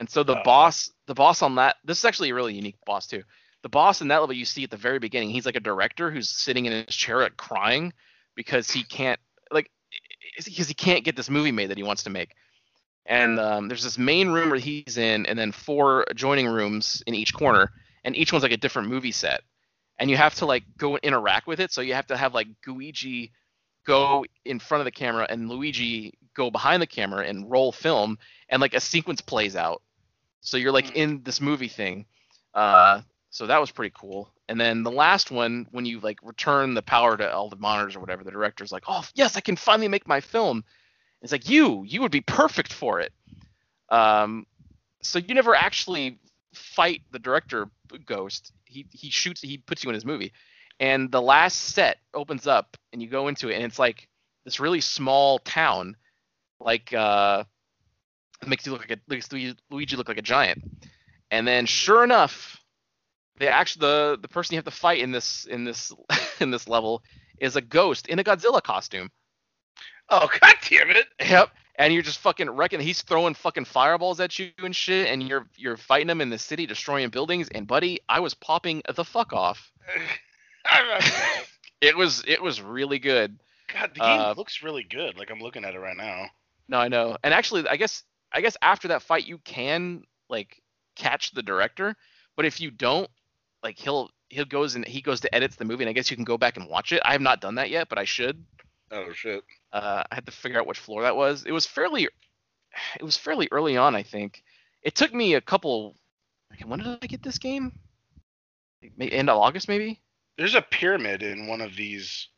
And 0.00 0.08
so 0.08 0.22
the 0.22 0.36
Oh. 0.36 0.42
boss, 0.42 0.90
the 1.06 1.14
boss 1.14 1.42
on 1.42 1.56
that, 1.56 1.76
this 1.84 1.98
is 1.98 2.04
actually 2.04 2.30
a 2.30 2.34
really 2.34 2.54
unique 2.54 2.78
boss 2.86 3.06
too. 3.06 3.22
The 3.62 3.68
boss 3.68 4.00
in 4.00 4.08
that 4.08 4.20
level 4.20 4.34
you 4.34 4.46
see 4.46 4.64
at 4.64 4.70
the 4.70 4.78
very 4.78 4.98
beginning, 4.98 5.30
he's 5.30 5.44
like 5.44 5.56
a 5.56 5.60
director 5.60 6.10
who's 6.10 6.30
sitting 6.30 6.64
in 6.64 6.72
his 6.72 6.96
chair 6.96 7.28
crying 7.36 7.92
because 8.34 8.70
he 8.70 8.82
can't 8.82 9.20
like 9.50 9.70
because 10.46 10.68
he 10.68 10.74
can't 10.74 11.04
get 11.04 11.16
this 11.16 11.28
movie 11.28 11.52
made 11.52 11.68
that 11.70 11.76
he 11.76 11.82
wants 11.82 12.04
to 12.04 12.10
make. 12.10 12.34
And 13.10 13.40
um, 13.40 13.68
there's 13.68 13.84
this 13.84 13.98
main 13.98 14.30
room 14.30 14.50
where 14.50 14.60
he's 14.60 14.96
in, 14.98 15.26
and 15.26 15.38
then 15.38 15.52
four 15.52 16.06
adjoining 16.08 16.48
rooms 16.48 17.02
in 17.06 17.14
each 17.14 17.34
corner, 17.34 17.72
and 18.04 18.16
each 18.16 18.32
one's 18.32 18.44
like 18.44 18.52
a 18.52 18.58
different 18.58 18.88
movie 18.88 19.12
set. 19.12 19.42
And 19.98 20.10
you 20.10 20.16
have 20.16 20.36
to 20.36 20.46
like 20.46 20.64
go 20.78 20.94
and 20.94 21.04
interact 21.04 21.46
with 21.48 21.60
it. 21.60 21.72
So 21.72 21.82
you 21.82 21.94
have 21.94 22.06
to 22.08 22.16
have 22.16 22.34
like 22.34 22.48
Luigi 22.66 23.32
go 23.86 24.24
in 24.46 24.60
front 24.60 24.80
of 24.80 24.86
the 24.86 24.92
camera 24.92 25.26
and 25.28 25.50
Luigi 25.50 26.14
go 26.34 26.50
behind 26.50 26.82
the 26.82 26.86
camera 26.86 27.26
and 27.26 27.50
roll 27.50 27.72
film, 27.72 28.18
and 28.48 28.62
like 28.62 28.74
a 28.74 28.80
sequence 28.80 29.20
plays 29.20 29.56
out. 29.56 29.82
So 30.40 30.56
you're 30.56 30.72
like 30.72 30.90
Hmm. 30.90 30.96
in 30.96 31.22
this 31.24 31.40
movie 31.40 31.68
thing. 31.68 32.06
Uh, 32.54 33.02
so 33.30 33.46
that 33.46 33.60
was 33.60 33.72
pretty 33.72 33.94
cool. 33.98 34.32
And 34.48 34.60
then 34.60 34.82
the 34.84 34.90
last 34.92 35.30
one, 35.30 35.66
when 35.72 35.84
you 35.86 36.00
like 36.00 36.18
return 36.22 36.74
the 36.74 36.82
power 36.82 37.16
to 37.16 37.32
all 37.32 37.50
the 37.50 37.56
monitors 37.56 37.96
or 37.96 38.00
whatever, 38.00 38.24
the 38.24 38.30
director's 38.32 38.72
like, 38.72 38.84
"Oh 38.88 39.04
yes, 39.14 39.36
I 39.36 39.40
can 39.40 39.56
finally 39.56 39.88
make 39.88 40.06
my 40.08 40.20
film." 40.20 40.64
It's 41.22 41.32
like 41.32 41.48
you, 41.48 41.84
you 41.84 42.00
would 42.00 42.12
be 42.12 42.22
perfect 42.22 42.72
for 42.72 43.00
it. 43.00 43.12
Um, 43.90 44.46
so 45.02 45.18
you 45.18 45.34
never 45.34 45.54
actually 45.54 46.18
fight 46.54 47.02
the 47.10 47.18
director 47.18 47.68
ghost. 48.06 48.52
He 48.64 48.86
he 48.92 49.10
shoots, 49.10 49.40
he 49.40 49.58
puts 49.58 49.84
you 49.84 49.90
in 49.90 49.94
his 49.94 50.04
movie, 50.04 50.32
and 50.78 51.10
the 51.10 51.20
last 51.20 51.56
set 51.56 51.98
opens 52.14 52.46
up 52.46 52.76
and 52.92 53.02
you 53.02 53.08
go 53.08 53.28
into 53.28 53.48
it, 53.48 53.54
and 53.54 53.64
it's 53.64 53.78
like 53.78 54.08
this 54.44 54.60
really 54.60 54.80
small 54.80 55.38
town, 55.40 55.96
like 56.58 56.92
uh, 56.92 57.44
makes 58.46 58.66
you 58.66 58.72
look 58.72 58.80
like 58.80 58.92
a 58.92 58.98
makes 59.08 59.30
Luigi 59.32 59.96
look 59.96 60.08
like 60.08 60.18
a 60.18 60.22
giant. 60.22 60.62
And 61.30 61.46
then 61.46 61.66
sure 61.66 62.02
enough, 62.02 62.60
the 63.38 63.48
actually 63.48 63.80
the 63.80 64.18
the 64.22 64.28
person 64.28 64.54
you 64.54 64.58
have 64.58 64.64
to 64.64 64.70
fight 64.70 65.00
in 65.00 65.12
this 65.12 65.46
in 65.46 65.64
this 65.64 65.92
in 66.40 66.50
this 66.50 66.68
level 66.68 67.02
is 67.38 67.56
a 67.56 67.60
ghost 67.60 68.06
in 68.08 68.18
a 68.18 68.24
Godzilla 68.24 68.62
costume. 68.62 69.10
Oh 70.12 70.28
god 70.40 70.54
damn 70.68 70.90
it! 70.90 71.06
Yep. 71.20 71.50
And 71.76 71.94
you're 71.94 72.02
just 72.02 72.18
fucking 72.18 72.50
wrecking. 72.50 72.80
He's 72.80 73.00
throwing 73.02 73.32
fucking 73.34 73.64
fireballs 73.64 74.18
at 74.20 74.38
you 74.38 74.50
and 74.58 74.74
shit, 74.74 75.08
and 75.08 75.22
you're 75.22 75.46
you're 75.56 75.76
fighting 75.76 76.08
him 76.10 76.20
in 76.20 76.30
the 76.30 76.38
city, 76.38 76.66
destroying 76.66 77.08
buildings. 77.10 77.48
And 77.48 77.66
buddy, 77.66 78.00
I 78.08 78.20
was 78.20 78.34
popping 78.34 78.82
the 78.94 79.04
fuck 79.04 79.32
off. 79.32 79.70
It 81.80 81.96
was 81.96 82.22
it 82.26 82.42
was 82.42 82.60
really 82.60 82.98
good. 82.98 83.40
God, 83.72 83.90
the 83.94 84.00
game 84.00 84.20
Uh, 84.20 84.34
looks 84.36 84.62
really 84.62 84.82
good. 84.82 85.16
Like 85.16 85.30
I'm 85.30 85.40
looking 85.40 85.64
at 85.64 85.74
it 85.74 85.78
right 85.78 85.96
now. 85.96 86.26
No, 86.68 86.78
I 86.78 86.88
know. 86.88 87.16
And 87.24 87.32
actually, 87.32 87.66
I 87.66 87.76
guess 87.76 88.02
I 88.32 88.42
guess 88.42 88.56
after 88.60 88.88
that 88.88 89.00
fight, 89.02 89.26
you 89.26 89.38
can 89.38 90.02
like 90.28 90.60
catch 90.94 91.32
the 91.32 91.42
director, 91.42 91.96
but 92.36 92.44
if 92.44 92.60
you 92.60 92.70
don't, 92.70 93.08
like 93.62 93.78
he'll 93.78 94.10
he 94.28 94.44
goes 94.44 94.74
and 94.74 94.86
he 94.86 95.00
goes 95.00 95.20
to 95.20 95.34
edits 95.34 95.56
the 95.56 95.64
movie, 95.64 95.84
and 95.84 95.88
I 95.88 95.94
guess 95.94 96.10
you 96.10 96.16
can 96.16 96.24
go 96.24 96.36
back 96.36 96.58
and 96.58 96.68
watch 96.68 96.92
it. 96.92 97.00
I 97.02 97.12
have 97.12 97.22
not 97.22 97.40
done 97.40 97.54
that 97.54 97.70
yet, 97.70 97.88
but 97.88 97.98
I 97.98 98.04
should. 98.04 98.44
Oh 98.90 99.12
shit. 99.14 99.42
Uh, 99.72 100.02
I 100.10 100.14
had 100.14 100.26
to 100.26 100.32
figure 100.32 100.58
out 100.58 100.66
which 100.66 100.78
floor 100.78 101.02
that 101.02 101.16
was. 101.16 101.44
It 101.44 101.52
was 101.52 101.66
fairly, 101.66 102.04
it 102.98 103.02
was 103.02 103.16
fairly 103.16 103.48
early 103.50 103.76
on, 103.76 103.94
I 103.94 104.02
think. 104.02 104.42
It 104.82 104.94
took 104.94 105.12
me 105.12 105.34
a 105.34 105.40
couple. 105.40 105.96
When 106.64 106.80
did 106.80 106.98
I 107.02 107.06
get 107.06 107.22
this 107.22 107.38
game? 107.38 107.72
End 108.98 109.30
of 109.30 109.38
August, 109.38 109.68
maybe. 109.68 110.00
There's 110.36 110.54
a 110.54 110.62
pyramid 110.62 111.22
in 111.22 111.46
one 111.46 111.60
of 111.60 111.76
these 111.76 112.28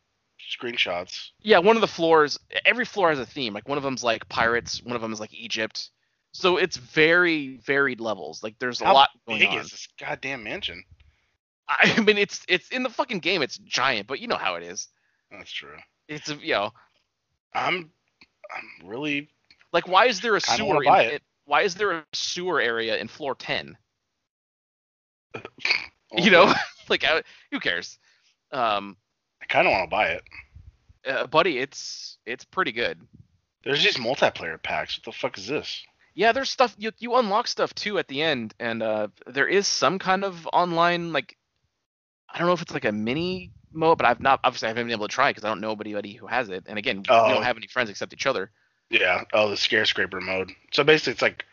screenshots. 0.53 1.31
Yeah, 1.41 1.59
one 1.59 1.77
of 1.77 1.81
the 1.81 1.87
floors. 1.89 2.39
Every 2.65 2.85
floor 2.85 3.11
has 3.11 3.19
a 3.19 3.27
theme. 3.27 3.55
Like 3.55 3.69
one 3.69 3.79
of 3.79 3.85
them's 3.85 4.05
like 4.05 4.29
pirates. 4.29 4.83
One 4.83 4.97
of 4.97 5.03
them 5.03 5.13
is 5.13 5.21
like 5.21 5.33
Egypt. 5.33 5.91
So 6.33 6.57
it's 6.57 6.77
very 6.77 7.59
varied 7.59 8.01
levels. 8.01 8.43
Like 8.43 8.59
there's 8.59 8.81
a 8.81 8.87
How 8.87 8.95
lot 8.95 9.11
going 9.27 9.39
big 9.39 9.51
on. 9.51 9.59
is 9.59 9.71
this 9.71 9.89
goddamn 10.01 10.43
mansion? 10.43 10.85
I 11.69 12.01
mean, 12.01 12.19
it's 12.19 12.45
it's 12.49 12.69
in 12.71 12.83
the 12.83 12.91
fucking 12.91 13.21
game. 13.21 13.43
It's 13.43 13.59
giant, 13.59 14.07
but 14.07 14.21
you 14.21 14.27
know 14.27 14.37
how 14.37 14.57
it 14.57 14.63
is. 14.63 14.89
That's 15.31 15.53
true. 15.53 15.77
It's 16.09 16.29
you 16.29 16.55
know 16.55 16.73
I'm 17.55 17.91
I'm 18.55 18.89
really 18.89 19.29
like 19.73 19.89
why 19.89 20.07
is 20.07 20.21
there 20.21 20.37
a 20.37 20.41
sewer? 20.41 20.83
in, 20.83 20.93
it. 20.93 21.23
why 21.45 21.63
is 21.63 21.75
there 21.75 21.93
a 21.93 22.05
sewer 22.13 22.61
area 22.61 22.97
in 22.99 23.09
floor 23.09 23.35
ten? 23.35 23.77
You 26.15 26.31
know, 26.31 26.53
like 26.89 27.05
I, 27.05 27.23
who 27.51 27.61
cares? 27.61 27.99
Um, 28.53 28.97
I 29.41 29.47
kind 29.47 29.67
of 29.67 29.73
want 29.73 29.85
to 29.85 29.91
buy 29.91 30.09
it. 30.09 30.23
uh, 31.07 31.27
buddy, 31.27 31.59
it's 31.59 32.19
it's 32.27 32.45
pretty 32.45 32.73
good. 32.73 33.01
There's 33.65 33.83
these 33.83 33.97
multiplayer 33.97 34.63
packs. 34.63 34.99
What 34.99 35.05
the 35.05 35.13
fuck 35.13 35.39
is 35.39 35.47
this? 35.47 35.83
Yeah, 36.15 36.33
there's 36.33 36.51
stuff 36.51 36.75
you 36.79 36.93
you 36.99 37.15
unlock 37.15 37.49
stuff 37.49 37.75
too 37.75 37.99
at 37.99 38.09
the 38.09 38.23
end, 38.23 38.55
and 38.61 38.83
uh, 38.83 39.09
there 39.27 39.49
is 39.49 39.67
some 39.67 39.99
kind 39.99 40.25
of 40.25 40.47
online 40.53 41.13
like 41.13 41.37
I 42.29 42.39
don't 42.39 42.47
know 42.47 42.53
if 42.53 42.63
it's 42.63 42.75
like 42.75 42.85
a 42.85 42.93
mini 42.93 43.53
mode, 43.75 43.99
but 43.99 44.07
I've 44.07 44.21
not 44.21 44.41
obviously 44.45 44.67
I 44.67 44.71
haven't 44.71 44.87
been 44.87 44.93
able 44.93 45.09
to 45.09 45.15
try 45.15 45.31
because 45.31 45.45
I 45.45 45.49
don't 45.49 45.61
know 45.61 45.73
anybody 45.73 46.13
who 46.15 46.27
has 46.27 46.49
it, 46.49 46.65
and 46.67 46.79
again 46.79 46.99
we 46.99 47.05
Oh. 47.09 47.29
don't 47.29 47.43
have 47.43 47.57
any 47.57 47.67
friends 47.67 47.91
except 47.91 48.13
each 48.13 48.27
other. 48.27 48.51
Yeah. 48.91 49.25
Oh, 49.33 49.49
the 49.49 49.57
scare 49.57 49.85
scraper 49.87 50.21
mode. 50.21 50.53
So 50.73 50.85
basically, 50.85 51.13
it's 51.15 51.23
like 51.23 51.45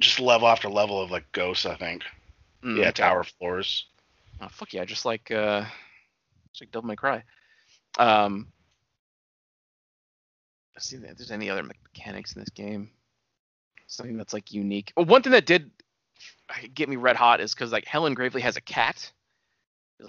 just 0.00 0.20
level 0.20 0.48
after 0.48 0.68
level 0.68 1.00
of 1.00 1.10
like 1.10 1.30
ghosts. 1.32 1.66
I 1.66 1.76
think. 1.76 2.02
Mm, 2.62 2.76
yeah, 2.78 2.82
okay. 2.84 2.92
tower 2.92 3.24
floors. 3.24 3.86
Oh, 4.40 4.48
fuck 4.48 4.72
yeah, 4.72 4.84
just 4.84 5.04
like 5.04 5.30
uh, 5.30 5.64
just 6.52 6.62
like 6.62 6.70
Devil 6.72 6.88
May 6.88 6.96
Cry. 6.96 7.22
Um, 7.98 8.48
let's 10.74 10.86
see 10.86 10.96
if 10.96 11.02
there's 11.02 11.30
any 11.30 11.50
other 11.50 11.62
mechanics 11.62 12.34
in 12.34 12.40
this 12.40 12.48
game. 12.50 12.90
Something 13.86 14.16
that's 14.16 14.32
like 14.32 14.52
unique. 14.52 14.92
Well, 14.96 15.06
one 15.06 15.22
thing 15.22 15.32
that 15.32 15.46
did 15.46 15.70
get 16.74 16.88
me 16.88 16.96
red 16.96 17.16
hot 17.16 17.40
is 17.40 17.54
because 17.54 17.70
like 17.72 17.84
Hellen 17.84 18.14
Gravely 18.14 18.40
has 18.42 18.56
a 18.56 18.60
cat, 18.60 19.10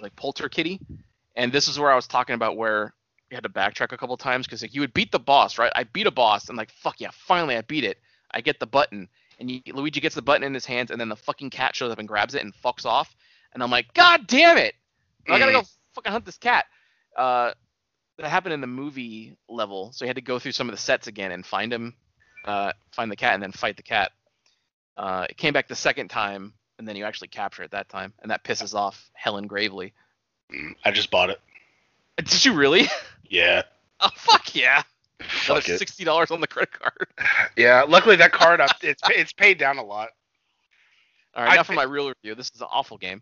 like 0.00 0.16
Polter 0.16 0.48
Kitty, 0.48 0.80
and 1.34 1.52
this 1.52 1.68
is 1.68 1.78
where 1.78 1.90
I 1.90 1.96
was 1.96 2.06
talking 2.06 2.34
about 2.34 2.56
where 2.56 2.94
you 3.30 3.36
had 3.36 3.42
to 3.42 3.48
backtrack 3.48 3.92
a 3.92 3.96
couple 3.96 4.16
times 4.16 4.46
because 4.46 4.62
like 4.62 4.74
you 4.74 4.80
would 4.80 4.94
beat 4.94 5.12
the 5.12 5.18
boss, 5.18 5.58
right? 5.58 5.72
I 5.74 5.84
beat 5.84 6.06
a 6.06 6.12
boss 6.12 6.48
and 6.48 6.56
like 6.56 6.70
fuck 6.70 7.00
yeah, 7.00 7.10
finally 7.12 7.56
I 7.56 7.62
beat 7.62 7.84
it. 7.84 7.98
I 8.30 8.40
get 8.40 8.60
the 8.60 8.66
button 8.66 9.08
and 9.38 9.50
you, 9.50 9.60
Luigi 9.72 10.00
gets 10.00 10.14
the 10.14 10.22
button 10.22 10.44
in 10.44 10.54
his 10.54 10.64
hands 10.64 10.90
and 10.90 11.00
then 11.00 11.08
the 11.08 11.16
fucking 11.16 11.50
cat 11.50 11.74
shows 11.74 11.92
up 11.92 11.98
and 11.98 12.08
grabs 12.08 12.34
it 12.34 12.42
and 12.42 12.54
fucks 12.54 12.86
off. 12.86 13.14
And 13.52 13.62
I'm 13.62 13.70
like, 13.70 13.92
God 13.94 14.26
damn 14.26 14.58
it! 14.58 14.74
I 15.28 15.38
gotta 15.38 15.52
go 15.52 15.62
fucking 15.94 16.12
hunt 16.12 16.24
this 16.24 16.36
cat. 16.36 16.66
Uh, 17.16 17.52
that 18.18 18.28
happened 18.28 18.54
in 18.54 18.60
the 18.60 18.66
movie 18.66 19.36
level, 19.48 19.92
so 19.92 20.04
you 20.04 20.08
had 20.08 20.16
to 20.16 20.22
go 20.22 20.38
through 20.38 20.52
some 20.52 20.68
of 20.68 20.74
the 20.74 20.80
sets 20.80 21.06
again 21.06 21.32
and 21.32 21.44
find 21.44 21.72
him, 21.72 21.94
uh, 22.44 22.72
find 22.92 23.10
the 23.10 23.16
cat, 23.16 23.34
and 23.34 23.42
then 23.42 23.52
fight 23.52 23.76
the 23.76 23.82
cat. 23.82 24.12
Uh, 24.96 25.26
it 25.28 25.36
came 25.36 25.52
back 25.52 25.68
the 25.68 25.74
second 25.74 26.08
time, 26.08 26.54
and 26.78 26.86
then 26.86 26.96
you 26.96 27.04
actually 27.04 27.28
capture 27.28 27.62
it 27.62 27.70
that 27.72 27.88
time, 27.88 28.12
and 28.20 28.30
that 28.30 28.44
pisses 28.44 28.74
off 28.74 29.10
Hellen 29.14 29.46
Gravely. 29.46 29.92
Mm, 30.52 30.74
I 30.84 30.90
just 30.90 31.10
bought 31.10 31.30
it. 31.30 31.40
Did 32.18 32.44
you 32.44 32.52
really? 32.54 32.88
Yeah. 33.28 33.62
oh 33.98 34.10
fuck 34.14 34.54
yeah! 34.54 34.84
Another 35.18 35.32
Fuck 35.62 35.68
it. 35.68 35.78
sixty 35.80 36.04
dollars 36.04 36.30
on 36.30 36.40
the 36.40 36.46
credit 36.46 36.72
card. 36.72 37.08
Yeah. 37.56 37.82
Luckily, 37.88 38.14
that 38.16 38.30
card 38.30 38.60
up. 38.60 38.70
It's 38.82 39.02
it's 39.10 39.32
paid 39.32 39.58
down 39.58 39.78
a 39.78 39.84
lot. 39.84 40.10
All 41.34 41.42
right, 41.42 41.54
I 41.54 41.56
now 41.56 41.64
for 41.64 41.72
my 41.72 41.82
real 41.82 42.06
review. 42.08 42.36
This 42.36 42.50
is 42.54 42.60
an 42.60 42.68
awful 42.70 42.98
game. 42.98 43.20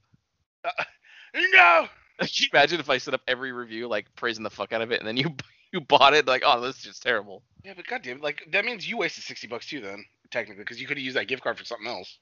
No. 1.35 1.87
Can 2.19 2.29
you 2.35 2.47
imagine 2.53 2.81
if 2.81 2.91
I 2.91 2.99
set 2.99 3.15
up 3.15 3.23
every 3.27 3.53
review 3.53 3.89
like 3.89 4.07
praising 4.15 4.45
the 4.45 4.51
fuck 4.51 4.73
out 4.73 4.83
of 4.83 4.93
it, 4.93 5.01
and 5.01 5.09
then 5.09 5.17
you 5.17 5.35
you 5.73 5.81
bought 5.81 6.15
it 6.15 6.27
like, 6.27 6.43
oh, 6.45 6.61
this 6.61 6.77
is 6.77 6.83
just 6.83 7.03
terrible. 7.03 7.43
Yeah, 7.65 7.73
but 7.75 7.87
goddamn, 7.87 8.21
like 8.21 8.47
that 8.53 8.65
means 8.65 8.89
you 8.89 8.99
wasted 8.99 9.25
sixty 9.25 9.47
bucks 9.47 9.67
too, 9.67 9.81
then 9.81 10.05
technically, 10.31 10.63
because 10.63 10.81
you 10.81 10.87
could 10.87 10.97
have 10.97 11.05
used 11.05 11.17
that 11.17 11.29
gift 11.29 11.43
card 11.43 11.59
for 11.59 11.65
something 11.65 11.89
else. 11.89 12.19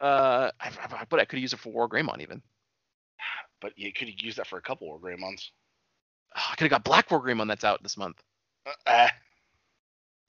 Uh, 0.00 0.50
I, 0.60 0.68
I, 0.68 1.04
but 1.08 1.20
I 1.20 1.24
could 1.24 1.38
use 1.38 1.52
it 1.52 1.60
for 1.60 1.72
War 1.72 1.88
Greymon 1.88 2.20
even. 2.20 2.42
But 3.60 3.78
you 3.78 3.92
could 3.92 4.08
have 4.08 4.20
used 4.20 4.38
that 4.38 4.48
for 4.48 4.58
a 4.58 4.62
couple 4.62 4.94
of 4.94 5.00
Greymons. 5.00 5.50
Oh, 6.36 6.48
I 6.50 6.56
could 6.56 6.64
have 6.64 6.70
got 6.70 6.84
Black 6.84 7.10
War 7.10 7.22
Greymon 7.22 7.46
that's 7.46 7.64
out 7.64 7.82
this 7.82 7.96
month. 7.96 8.20
Uh, 8.66 8.72
ah. 8.86 9.10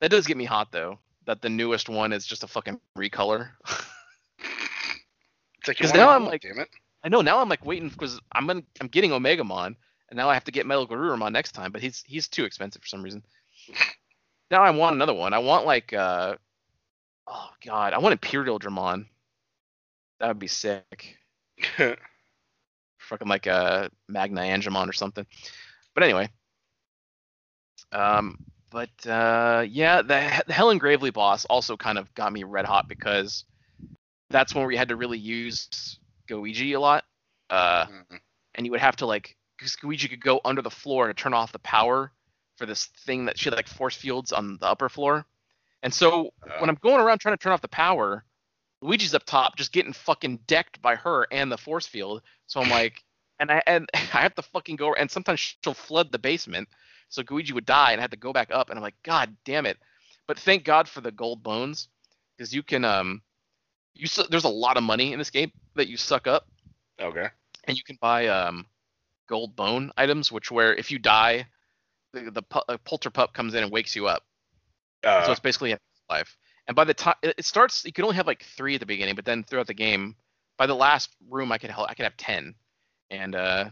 That 0.02 0.12
does 0.12 0.28
get 0.28 0.38
me 0.38 0.45
hot 0.45 0.71
though. 0.71 0.99
That 1.26 1.41
the 1.41 1.49
newest 1.49 1.89
one 1.89 2.13
is 2.13 2.26
just 2.26 2.43
a 2.43 2.47
fucking 2.47 2.80
recolor. 2.97 3.49
It's 5.65 5.82
like 5.82 5.95
now 5.95 6.10
I'm 6.10 6.26
like- 6.26 6.41
damn 6.41 6.60
it. 6.60 6.69
I 7.06 7.10
know 7.10 7.21
now 7.21 7.39
I'm 7.39 7.49
like 7.49 7.65
waiting 7.65 7.89
because 7.89 8.19
I'm 8.34 8.47
gonna 8.47 8.63
I'm 8.82 8.88
getting 8.88 9.12
Omegamon 9.12 9.76
and 10.10 10.17
now 10.17 10.30
I 10.30 10.34
have 10.34 10.43
to 10.45 10.52
get 10.52 10.65
Metal 10.65 10.88
Garurumon 10.88 11.32
next 11.32 11.54
time, 11.54 11.71
but 11.71 11.82
he's 11.82 12.04
he's 12.06 12.28
too 12.28 12.45
expensive 12.45 12.82
for 12.82 12.88
some 12.88 13.02
reason. 13.04 13.23
now 14.52 14.62
I 14.62 14.71
want 14.71 14.95
another 14.95 15.13
one. 15.13 15.34
I 15.34 15.39
want 15.39 15.65
like 15.65 15.93
uh 15.93 16.36
oh 17.28 17.49
god, 17.65 17.93
I 17.93 17.99
want 17.99 18.13
Imperial 18.13 18.60
Dramon. 18.60 19.06
That 20.19 20.28
would 20.30 20.39
be 20.39 20.47
sick. 20.47 21.17
Fucking 21.78 23.28
like 23.28 23.47
a 23.47 23.89
Magna 24.08 24.41
Angemon 24.41 24.88
or 24.89 24.93
something. 24.93 25.26
But 25.93 26.04
anyway. 26.04 26.30
Um 27.91 28.38
but 28.71 28.89
uh 29.08 29.65
yeah, 29.67 30.02
the, 30.02 30.43
the 30.47 30.54
Hellen 30.54 30.78
Gravely 30.80 31.12
boss 31.12 31.45
also 31.45 31.78
kind 31.78 31.97
of 31.97 32.13
got 32.15 32.34
me 32.34 32.43
red 32.43 32.65
hot 32.65 32.88
because 32.88 33.45
that's 34.30 34.56
when 34.56 34.65
we 34.65 34.76
had 34.78 34.89
to 34.89 34.95
really 34.95 35.17
use 35.19 35.99
Gooigi 36.30 36.76
a 36.76 36.80
lot. 36.80 37.04
Uh 37.49 37.86
Mhm. 37.86 38.19
and 38.56 38.65
you 38.65 38.71
would 38.71 38.82
have 38.82 38.95
to 38.97 39.06
like 39.06 39.36
because 39.58 39.78
Luigi 39.84 40.08
could 40.08 40.23
go 40.23 40.41
under 40.43 40.62
the 40.62 40.71
floor 40.71 41.08
to 41.08 41.13
turn 41.13 41.34
off 41.34 41.52
the 41.52 41.60
power 41.60 42.12
for 42.58 42.65
this 42.65 42.86
thing 43.06 43.26
that 43.26 43.38
she 43.38 43.45
had 43.49 43.56
like 43.56 43.67
force 43.67 43.95
fields 43.95 44.32
on 44.32 44.58
the 44.60 44.67
upper 44.67 44.89
floor. 44.89 45.26
And 45.84 45.93
so 45.93 46.32
when 46.60 46.69
I'm 46.69 46.78
going 46.82 47.02
around 47.02 47.19
trying 47.19 47.36
to 47.38 47.41
turn 47.41 47.52
off 47.52 47.62
the 47.62 47.67
power, 47.67 48.23
Luigi's 48.84 49.15
up 49.15 49.24
top 49.26 49.56
just 49.56 49.72
getting 49.72 49.93
fucking 49.93 50.39
decked 50.46 50.82
by 50.82 50.96
her 50.96 51.26
and 51.32 51.52
the 51.52 51.58
force 51.58 51.88
field. 51.88 52.22
So 52.48 52.62
I'm 52.62 52.69
like, 52.69 53.04
and 53.39 53.50
I 53.52 53.62
and 53.65 53.89
I 53.93 53.98
have 54.22 54.36
to 54.36 54.41
fucking 54.41 54.76
go 54.76 54.93
and 54.93 55.10
sometimes 55.10 55.39
she'll 55.63 55.74
flood 55.74 56.12
the 56.12 56.19
basement. 56.19 56.67
So 57.10 57.24
Luigi 57.30 57.54
would 57.54 57.65
die 57.65 57.91
and 57.91 58.00
I 58.00 58.04
had 58.04 58.12
to 58.12 58.17
go 58.17 58.34
back 58.34 58.50
up 58.52 58.69
and 58.69 58.78
I'm 58.78 58.84
like, 58.84 58.96
God 59.04 59.36
damn 59.46 59.65
it. 59.65 59.78
But 60.28 60.39
thank 60.39 60.63
God 60.63 60.88
for 60.88 61.02
the 61.02 61.12
gold 61.12 61.43
bones 61.43 61.88
because 62.38 62.54
you 62.54 62.63
can 62.63 62.86
um 62.86 63.22
you 63.93 64.08
su- 64.08 64.26
there's 64.30 64.43
a 64.43 64.50
lot 64.50 64.78
of 64.78 64.84
money 64.84 65.13
in 65.13 65.19
this 65.19 65.30
game 65.30 65.52
that 65.76 65.88
you 65.88 65.98
suck 65.98 66.28
up 66.28 66.48
okay. 67.00 67.28
and 67.65 67.78
you 67.78 67.84
can 67.84 67.98
buy 68.02 68.28
um 68.28 68.65
gold 69.28 69.56
bone 69.56 69.91
items 69.98 70.32
which 70.32 70.52
where 70.52 70.74
if 70.76 70.91
you 70.91 71.00
die 71.00 71.46
the, 72.13 72.32
the 72.32 72.41
pu- 72.41 72.62
uh, 72.69 72.78
polter 72.86 73.10
pup 73.10 73.34
comes 73.34 73.54
in 73.54 73.63
and 73.63 73.72
wakes 73.72 73.96
you 73.96 74.08
up 74.08 74.24
Uh, 75.04 75.26
so 75.26 75.32
it's 75.32 75.39
basically 75.39 75.72
a 75.72 75.80
life 76.10 76.38
and 76.67 76.76
by 76.76 76.84
the 76.84 76.93
time 76.93 77.15
it 77.21 77.45
starts 77.45 77.84
you 77.86 77.91
can 77.91 78.04
only 78.04 78.15
have 78.15 78.28
like 78.28 78.43
three 78.43 78.76
at 78.76 78.80
the 78.80 78.86
beginning 78.86 79.15
but 79.15 79.26
then 79.26 79.43
throughout 79.43 79.67
the 79.67 79.73
game 79.73 80.15
by 80.58 80.65
the 80.65 80.73
last 80.73 81.10
room 81.30 81.52
i 81.52 81.58
could 81.58 81.69
hel- 81.69 81.88
i 81.89 81.93
could 81.93 82.04
have 82.04 82.17
10 82.17 82.56
and 83.12 83.36
uh 83.36 83.69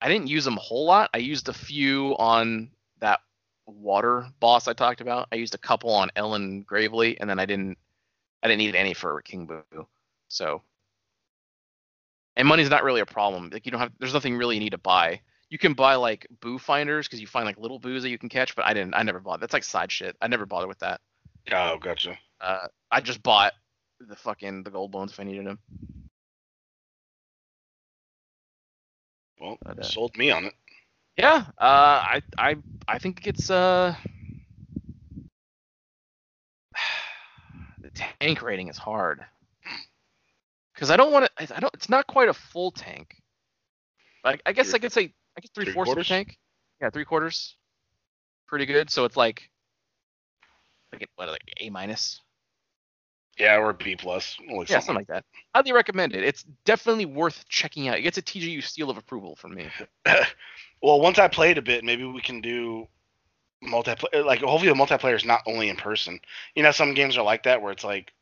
i 0.00 0.08
didn't 0.08 0.28
use 0.28 0.44
them 0.44 0.56
a 0.56 0.60
whole 0.60 0.86
lot. 0.86 1.10
I 1.14 1.18
used 1.18 1.48
a 1.48 1.52
few 1.52 2.16
on 2.18 2.70
that 3.00 3.20
water 3.66 4.26
boss 4.40 4.66
i 4.68 4.72
talked 4.72 5.00
about. 5.00 5.28
I 5.32 5.36
used 5.36 5.54
a 5.54 5.58
couple 5.58 5.90
on 5.90 6.10
ellen 6.16 6.62
gravely 6.62 7.20
and 7.20 7.28
then 7.28 7.38
i 7.38 7.46
didn't 7.46 7.78
i 8.42 8.48
didn't 8.48 8.58
need 8.58 8.74
any 8.74 8.94
for 8.94 9.20
king 9.22 9.46
boo. 9.46 9.86
So 10.28 10.62
and 12.36 12.46
money's 12.46 12.70
not 12.70 12.84
really 12.84 13.00
a 13.00 13.06
problem. 13.06 13.50
Like 13.52 13.66
you 13.66 13.72
don't 13.72 13.80
have 13.80 13.92
there's 13.98 14.14
nothing 14.14 14.36
really 14.36 14.54
you 14.56 14.60
need 14.60 14.70
to 14.70 14.78
buy. 14.78 15.20
You 15.50 15.58
can 15.58 15.74
buy 15.74 15.96
like 15.96 16.26
boo 16.40 16.58
finders 16.58 17.06
because 17.06 17.20
you 17.20 17.26
find 17.26 17.44
like 17.44 17.58
little 17.58 17.78
boos 17.78 18.02
that 18.02 18.10
you 18.10 18.18
can 18.18 18.28
catch 18.28 18.54
but 18.54 18.64
i 18.64 18.72
didn't 18.72 18.94
i 18.94 19.02
never 19.02 19.18
bought 19.18 19.40
that's 19.40 19.52
like 19.52 19.64
side 19.64 19.90
shit. 19.92 20.16
I 20.20 20.28
never 20.28 20.46
bothered 20.46 20.68
with 20.68 20.78
that 20.80 21.00
oh, 21.52 21.78
gotcha. 21.78 22.18
uh, 22.40 22.66
I 22.90 23.00
just 23.00 23.22
bought 23.22 23.52
the 24.00 24.16
fucking 24.16 24.62
the 24.62 24.70
gold 24.70 24.90
bones 24.92 25.12
if 25.12 25.20
I 25.20 25.24
needed 25.24 25.46
them. 25.46 25.58
Well, 29.40 29.58
But, 29.62 29.78
uh, 29.78 29.82
sold 29.82 30.16
me 30.16 30.30
on 30.30 30.44
it. 30.46 30.54
Yeah, 31.16 31.44
uh, 31.58 31.60
I 31.60 32.22
I 32.38 32.56
I 32.88 32.98
think 32.98 33.26
it's 33.26 33.50
uh 33.50 33.94
the 37.80 37.90
tank 38.20 38.42
rating 38.42 38.68
is 38.68 38.78
hard 38.78 39.24
because 40.74 40.90
I 40.90 40.96
don't 40.96 41.12
want 41.12 41.26
to. 41.36 41.54
I 41.56 41.60
don't. 41.60 41.74
It's 41.74 41.88
not 41.88 42.06
quite 42.06 42.28
a 42.28 42.34
full 42.34 42.70
tank. 42.70 43.16
I, 44.24 44.52
guess 44.52 44.70
Three- 44.70 44.76
I 44.76 44.78
could 44.78 44.92
say 44.92 45.14
I 45.36 45.40
guess 45.40 45.50
three, 45.54 45.64
three 45.64 45.74
fourths 45.74 45.92
of 45.92 45.98
a 45.98 46.04
tank. 46.04 46.38
Yeah, 46.80 46.90
three 46.90 47.04
quarters. 47.04 47.56
Pretty 48.46 48.66
good. 48.66 48.90
So 48.90 49.04
it's 49.04 49.16
like 49.16 49.49
like 50.92 51.08
what 51.16 51.28
like 51.28 51.52
A 51.60 51.70
minus. 51.70 52.20
Yeah, 53.38 53.56
or 53.58 53.72
B 53.72 53.96
plus. 53.96 54.36
Like 54.50 54.68
Yeah, 54.68 54.80
something 54.80 54.96
like 54.96 55.06
that. 55.06 55.24
Highly 55.54 55.72
recommend 55.72 56.14
it. 56.14 56.24
It's 56.24 56.44
definitely 56.64 57.06
worth 57.06 57.44
checking 57.48 57.88
out. 57.88 57.98
It 57.98 58.02
gets 58.02 58.18
a 58.18 58.22
TGU 58.22 58.62
seal 58.62 58.90
of 58.90 58.98
approval 58.98 59.36
from 59.36 59.54
me. 59.54 59.68
well, 60.82 61.00
once 61.00 61.18
I 61.18 61.28
played 61.28 61.56
a 61.56 61.62
bit, 61.62 61.84
maybe 61.84 62.04
we 62.04 62.20
can 62.20 62.40
do 62.40 62.86
multiplayer. 63.64 64.24
Like, 64.24 64.40
hopefully, 64.40 64.68
the 64.68 64.74
multiplayer 64.74 65.14
is 65.14 65.24
not 65.24 65.42
only 65.46 65.68
in 65.68 65.76
person. 65.76 66.20
You 66.54 66.62
know, 66.62 66.70
some 66.70 66.94
games 66.94 67.16
are 67.16 67.24
like 67.24 67.44
that 67.44 67.62
where 67.62 67.72
it's 67.72 67.84
like 67.84 68.12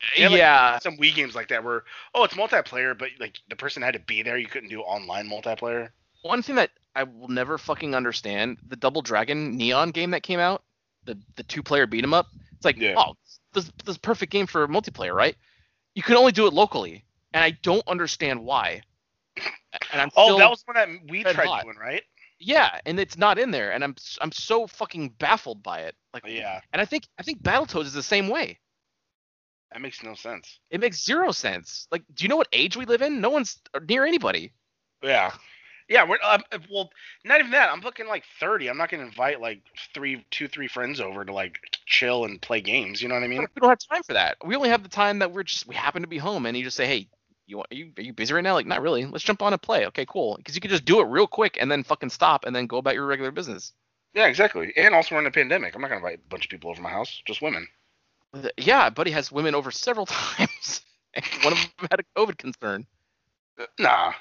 had, 0.00 0.30
like, 0.30 0.38
yeah, 0.38 0.78
some 0.78 0.96
Wii 0.96 1.14
games 1.14 1.34
like 1.34 1.48
that 1.48 1.64
where 1.64 1.84
oh 2.14 2.24
it's 2.24 2.34
multiplayer, 2.34 2.96
but 2.96 3.10
like 3.18 3.38
the 3.48 3.56
person 3.56 3.82
had 3.82 3.94
to 3.94 4.00
be 4.00 4.22
there. 4.22 4.38
You 4.38 4.46
couldn't 4.46 4.68
do 4.68 4.80
online 4.80 5.28
multiplayer. 5.28 5.90
one 6.22 6.42
thing 6.42 6.56
that 6.56 6.70
I 6.94 7.04
will 7.04 7.28
never 7.28 7.58
fucking 7.58 7.94
understand 7.94 8.58
the 8.66 8.76
Double 8.76 9.02
Dragon 9.02 9.56
Neon 9.56 9.90
game 9.90 10.12
that 10.12 10.22
came 10.22 10.40
out, 10.40 10.62
the 11.08 11.18
the 11.36 11.42
two 11.44 11.62
player 11.62 11.86
beat 11.86 12.04
'em 12.04 12.14
up. 12.14 12.28
It's 12.56 12.64
like, 12.64 12.76
Yeah. 12.76 12.94
oh, 12.96 13.14
this 13.52 13.64
this 13.84 13.92
is 13.92 13.96
a 13.96 14.00
perfect 14.00 14.30
game 14.32 14.46
for 14.46 14.66
multiplayer, 14.68 15.14
right? 15.14 15.36
You 15.94 16.02
can 16.02 16.16
only 16.16 16.32
do 16.32 16.46
it 16.46 16.52
locally, 16.52 17.04
and 17.32 17.42
I 17.42 17.50
don't 17.50 17.86
understand 17.88 18.44
why. 18.44 18.82
And 19.92 20.00
I'm 20.00 20.10
Oh, 20.16 20.38
that 20.38 20.50
was 20.50 20.62
one 20.66 20.74
that 20.76 20.88
we 21.10 21.22
tried 21.22 21.36
hot. 21.46 21.64
doing, 21.64 21.76
right? 21.76 22.02
yeah, 22.40 22.80
and 22.86 23.00
it's 23.00 23.16
not 23.18 23.38
in 23.38 23.50
there, 23.50 23.72
and 23.72 23.82
I'm 23.82 23.96
I'm 24.20 24.32
so 24.32 24.66
fucking 24.66 25.10
baffled 25.18 25.62
by 25.62 25.80
it. 25.80 25.96
Like, 26.14 26.24
Yeah, 26.26 26.60
and 26.72 26.80
I 26.82 26.84
think 26.84 27.04
I 27.18 27.22
think 27.22 27.42
Battletoads 27.42 27.84
is 27.86 27.92
the 27.92 28.02
same 28.02 28.28
way. 28.28 28.58
that 29.72 29.80
makes 29.82 30.02
no 30.02 30.14
sense. 30.14 30.60
It 30.70 30.80
makes 30.80 31.04
zero 31.04 31.30
sense. 31.32 31.86
Like, 31.90 32.02
do 32.14 32.24
you 32.24 32.28
know 32.28 32.36
what 32.36 32.48
age 32.52 32.76
we 32.76 32.86
live 32.86 33.02
in? 33.02 33.20
No 33.20 33.28
one's 33.30 33.60
near 33.88 34.04
anybody. 34.06 34.52
Yeah. 35.02 35.32
Yeah, 35.88 36.04
we're 36.06 36.18
um, 36.22 36.42
well, 36.70 36.90
not 37.24 37.40
even 37.40 37.50
that. 37.52 37.70
I'm 37.72 37.80
looking 37.80 38.06
like 38.08 38.24
30. 38.40 38.68
I'm 38.68 38.76
not 38.76 38.90
gonna 38.90 39.04
invite 39.04 39.40
like 39.40 39.62
three, 39.94 40.24
two, 40.30 40.46
three 40.46 40.68
friends 40.68 41.00
over 41.00 41.24
to 41.24 41.32
like 41.32 41.58
chill 41.86 42.24
and 42.26 42.40
play 42.40 42.60
games. 42.60 43.00
You 43.00 43.08
know 43.08 43.14
what 43.14 43.24
I 43.24 43.28
mean? 43.28 43.40
We 43.40 43.60
don't 43.60 43.70
have 43.70 43.78
time 43.90 44.02
for 44.02 44.12
that. 44.12 44.36
We 44.44 44.54
only 44.54 44.68
have 44.68 44.82
the 44.82 44.88
time 44.90 45.20
that 45.20 45.32
we're 45.32 45.44
just 45.44 45.66
we 45.66 45.74
happen 45.74 46.02
to 46.02 46.08
be 46.08 46.18
home, 46.18 46.44
and 46.44 46.56
you 46.56 46.62
just 46.64 46.76
say, 46.76 46.86
hey, 46.86 47.08
you 47.46 47.56
want 47.56 47.72
are 47.72 47.74
you 47.74 47.92
are 47.96 48.02
you 48.02 48.12
busy 48.12 48.34
right 48.34 48.44
now? 48.44 48.52
Like, 48.52 48.66
not 48.66 48.82
really. 48.82 49.06
Let's 49.06 49.24
jump 49.24 49.40
on 49.40 49.52
and 49.54 49.62
play. 49.62 49.86
Okay, 49.86 50.04
cool. 50.06 50.36
Because 50.36 50.54
you 50.54 50.60
can 50.60 50.70
just 50.70 50.84
do 50.84 51.00
it 51.00 51.04
real 51.04 51.26
quick 51.26 51.56
and 51.60 51.70
then 51.70 51.82
fucking 51.82 52.10
stop 52.10 52.44
and 52.44 52.54
then 52.54 52.66
go 52.66 52.76
about 52.76 52.94
your 52.94 53.06
regular 53.06 53.30
business. 53.30 53.72
Yeah, 54.14 54.26
exactly. 54.26 54.72
And 54.76 54.94
also 54.94 55.14
we're 55.14 55.22
in 55.22 55.26
a 55.26 55.30
pandemic. 55.30 55.74
I'm 55.74 55.80
not 55.80 55.88
gonna 55.88 56.00
invite 56.00 56.18
a 56.18 56.28
bunch 56.28 56.44
of 56.44 56.50
people 56.50 56.70
over 56.70 56.82
my 56.82 56.90
house, 56.90 57.22
just 57.26 57.40
women. 57.40 57.66
Yeah, 58.58 58.90
buddy 58.90 59.10
has 59.12 59.32
women 59.32 59.54
over 59.54 59.70
several 59.70 60.04
times. 60.06 60.82
and 61.14 61.24
one 61.42 61.54
of 61.54 61.58
them 61.60 61.88
had 61.90 62.00
a 62.00 62.04
COVID 62.20 62.36
concern. 62.36 62.86
Uh, 63.58 63.64
Nah. 63.78 64.12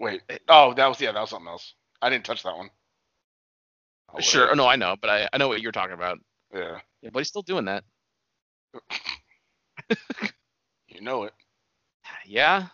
Wait. 0.00 0.22
Oh, 0.48 0.74
that 0.74 0.86
was 0.86 1.00
yeah, 1.00 1.12
that 1.12 1.20
was 1.20 1.30
something 1.30 1.48
else. 1.48 1.74
I 2.02 2.10
didn't 2.10 2.24
touch 2.24 2.42
that 2.42 2.56
one. 2.56 2.70
Oh, 4.12 4.20
sure. 4.20 4.42
whatever. 4.42 4.56
No, 4.56 4.66
I 4.66 4.76
know, 4.76 4.96
but 5.00 5.10
I, 5.10 5.28
I 5.32 5.38
know 5.38 5.48
what 5.48 5.60
you're 5.60 5.72
talking 5.72 5.94
about. 5.94 6.18
Yeah. 6.52 6.78
Yeah, 7.02 7.10
but 7.12 7.20
he's 7.20 7.28
still 7.28 7.42
doing 7.42 7.66
that. 7.66 7.84
You 10.94 11.00
know 11.00 11.24
it. 11.24 11.32
Yeah. 12.24 12.68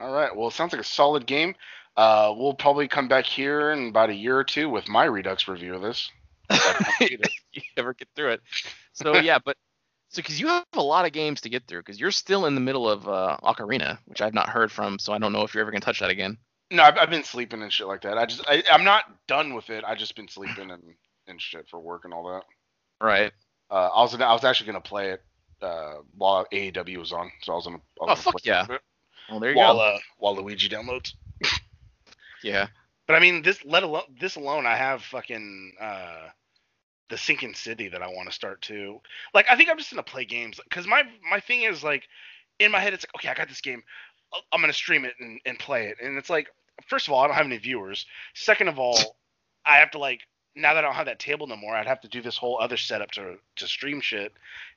All 0.00 0.12
right. 0.12 0.34
Well, 0.34 0.48
it 0.48 0.54
sounds 0.54 0.72
like 0.72 0.82
a 0.82 0.84
solid 0.84 1.26
game. 1.26 1.54
Uh, 1.96 2.34
we'll 2.36 2.54
probably 2.54 2.88
come 2.88 3.06
back 3.06 3.24
here 3.24 3.70
in 3.70 3.88
about 3.88 4.10
a 4.10 4.14
year 4.14 4.36
or 4.36 4.42
two 4.42 4.68
with 4.68 4.88
my 4.88 5.04
Redux 5.04 5.46
review 5.46 5.74
of 5.74 5.82
this. 5.82 6.10
you 7.00 7.18
ever 7.76 7.94
get 7.94 8.08
through 8.16 8.32
it. 8.32 8.40
So 8.92 9.16
yeah, 9.16 9.38
but 9.44 9.56
so 10.14 10.22
because 10.22 10.40
you 10.40 10.46
have 10.48 10.64
a 10.74 10.82
lot 10.82 11.04
of 11.06 11.12
games 11.12 11.40
to 11.42 11.48
get 11.48 11.66
through, 11.66 11.80
because 11.80 11.98
you're 11.98 12.10
still 12.10 12.46
in 12.46 12.54
the 12.54 12.60
middle 12.60 12.88
of 12.88 13.08
uh, 13.08 13.36
Ocarina, 13.42 13.98
which 14.06 14.22
I've 14.22 14.34
not 14.34 14.48
heard 14.48 14.70
from, 14.70 14.98
so 14.98 15.12
I 15.12 15.18
don't 15.18 15.32
know 15.32 15.42
if 15.42 15.52
you're 15.54 15.60
ever 15.62 15.70
gonna 15.70 15.80
touch 15.80 16.00
that 16.00 16.10
again. 16.10 16.38
No, 16.70 16.82
I've, 16.82 16.96
I've 16.96 17.10
been 17.10 17.24
sleeping 17.24 17.62
and 17.62 17.72
shit 17.72 17.86
like 17.86 18.02
that. 18.02 18.16
I 18.16 18.24
just, 18.26 18.42
I, 18.48 18.62
I'm 18.72 18.84
not 18.84 19.04
done 19.26 19.54
with 19.54 19.70
it. 19.70 19.84
I 19.86 19.94
just 19.94 20.16
been 20.16 20.28
sleeping 20.28 20.70
and, 20.70 20.82
and 21.28 21.40
shit 21.40 21.68
for 21.68 21.78
work 21.78 22.04
and 22.04 22.14
all 22.14 22.24
that. 22.32 22.42
Right. 23.04 23.32
Uh, 23.70 23.88
I 23.94 24.00
was, 24.02 24.14
I 24.14 24.32
was 24.32 24.44
actually 24.44 24.66
gonna 24.66 24.80
play 24.80 25.10
it 25.10 25.22
uh, 25.60 25.94
while 26.16 26.46
AEW 26.52 26.96
was 26.98 27.12
on, 27.12 27.30
so 27.42 27.52
I 27.52 27.56
was 27.56 27.64
gonna. 27.66 27.76
I 28.00 28.04
was 28.04 28.20
Oh, 28.20 28.22
gonna 28.24 28.32
fuck 28.32 28.46
yeah. 28.46 28.66
Well, 29.30 29.40
there 29.40 29.50
you 29.50 29.56
While 29.56 29.74
go. 29.76 29.80
uh, 29.80 29.98
while 30.18 30.36
Luigi 30.36 30.68
downloads. 30.68 31.14
yeah. 32.42 32.68
But 33.06 33.16
I 33.16 33.20
mean, 33.20 33.42
this 33.42 33.64
let 33.64 33.82
alone 33.82 34.02
this 34.20 34.36
alone, 34.36 34.66
I 34.66 34.76
have 34.76 35.02
fucking 35.02 35.74
uh, 35.80 36.28
the 37.10 37.18
Sinking 37.18 37.54
City 37.54 37.88
that 37.88 38.02
I 38.02 38.08
want 38.08 38.28
to 38.28 38.34
start 38.34 38.62
to. 38.62 39.00
Like, 39.34 39.46
I 39.50 39.56
think 39.56 39.68
I'm 39.68 39.78
just 39.78 39.90
gonna 39.90 40.02
play 40.02 40.24
games 40.24 40.60
because 40.62 40.86
my 40.86 41.02
my 41.30 41.40
thing 41.40 41.62
is 41.62 41.84
like, 41.84 42.08
in 42.58 42.70
my 42.70 42.80
head, 42.80 42.94
it's 42.94 43.04
like, 43.04 43.14
okay, 43.16 43.28
I 43.28 43.34
got 43.34 43.48
this 43.48 43.60
game, 43.60 43.82
I'm 44.52 44.60
gonna 44.60 44.72
stream 44.72 45.04
it 45.04 45.14
and, 45.20 45.40
and 45.44 45.58
play 45.58 45.88
it, 45.88 45.98
and 46.02 46.16
it's 46.16 46.30
like, 46.30 46.48
first 46.88 47.06
of 47.06 47.12
all, 47.12 47.22
I 47.22 47.26
don't 47.26 47.36
have 47.36 47.46
any 47.46 47.58
viewers. 47.58 48.06
Second 48.34 48.68
of 48.68 48.78
all, 48.78 49.16
I 49.66 49.76
have 49.76 49.90
to 49.92 49.98
like 49.98 50.20
now 50.56 50.74
that 50.74 50.84
I 50.84 50.86
don't 50.86 50.94
have 50.94 51.06
that 51.06 51.18
table 51.18 51.46
no 51.46 51.56
more, 51.56 51.74
I'd 51.74 51.86
have 51.86 52.00
to 52.02 52.08
do 52.08 52.22
this 52.22 52.36
whole 52.36 52.60
other 52.60 52.76
setup 52.76 53.10
to 53.12 53.36
to 53.56 53.66
stream 53.66 54.00
shit, 54.00 54.32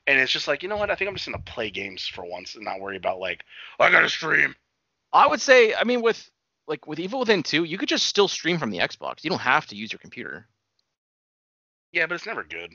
and 0.06 0.20
it's 0.20 0.32
just 0.32 0.48
like, 0.48 0.64
you 0.64 0.70
know 0.70 0.78
what? 0.78 0.90
I 0.90 0.96
think 0.96 1.10
I'm 1.10 1.16
just 1.16 1.28
gonna 1.28 1.44
play 1.44 1.70
games 1.70 2.08
for 2.08 2.26
once 2.26 2.56
and 2.56 2.66
not 2.66 2.80
worry 2.80 2.98
about 2.98 3.20
like, 3.20 3.44
oh, 3.80 3.86
I 3.86 3.92
gotta 3.92 4.10
stream. 4.10 4.56
I 5.14 5.28
would 5.28 5.42
say, 5.42 5.74
I 5.74 5.84
mean, 5.84 6.02
with 6.02 6.30
like 6.68 6.86
with 6.88 7.00
Evil 7.00 7.20
Within 7.20 7.44
2, 7.44 7.64
you 7.64 7.78
could 7.78 7.90
just 7.90 8.06
still 8.06 8.28
stream 8.28 8.58
from 8.58 8.72
the 8.72 8.80
Xbox. 8.80 9.24
You 9.24 9.30
don't 9.30 9.40
have 9.40 9.68
to 9.68 9.76
use 9.76 9.92
your 9.92 10.00
computer. 10.00 10.48
Yeah, 11.92 12.06
but 12.06 12.16
it's 12.16 12.26
never 12.26 12.44
good. 12.44 12.74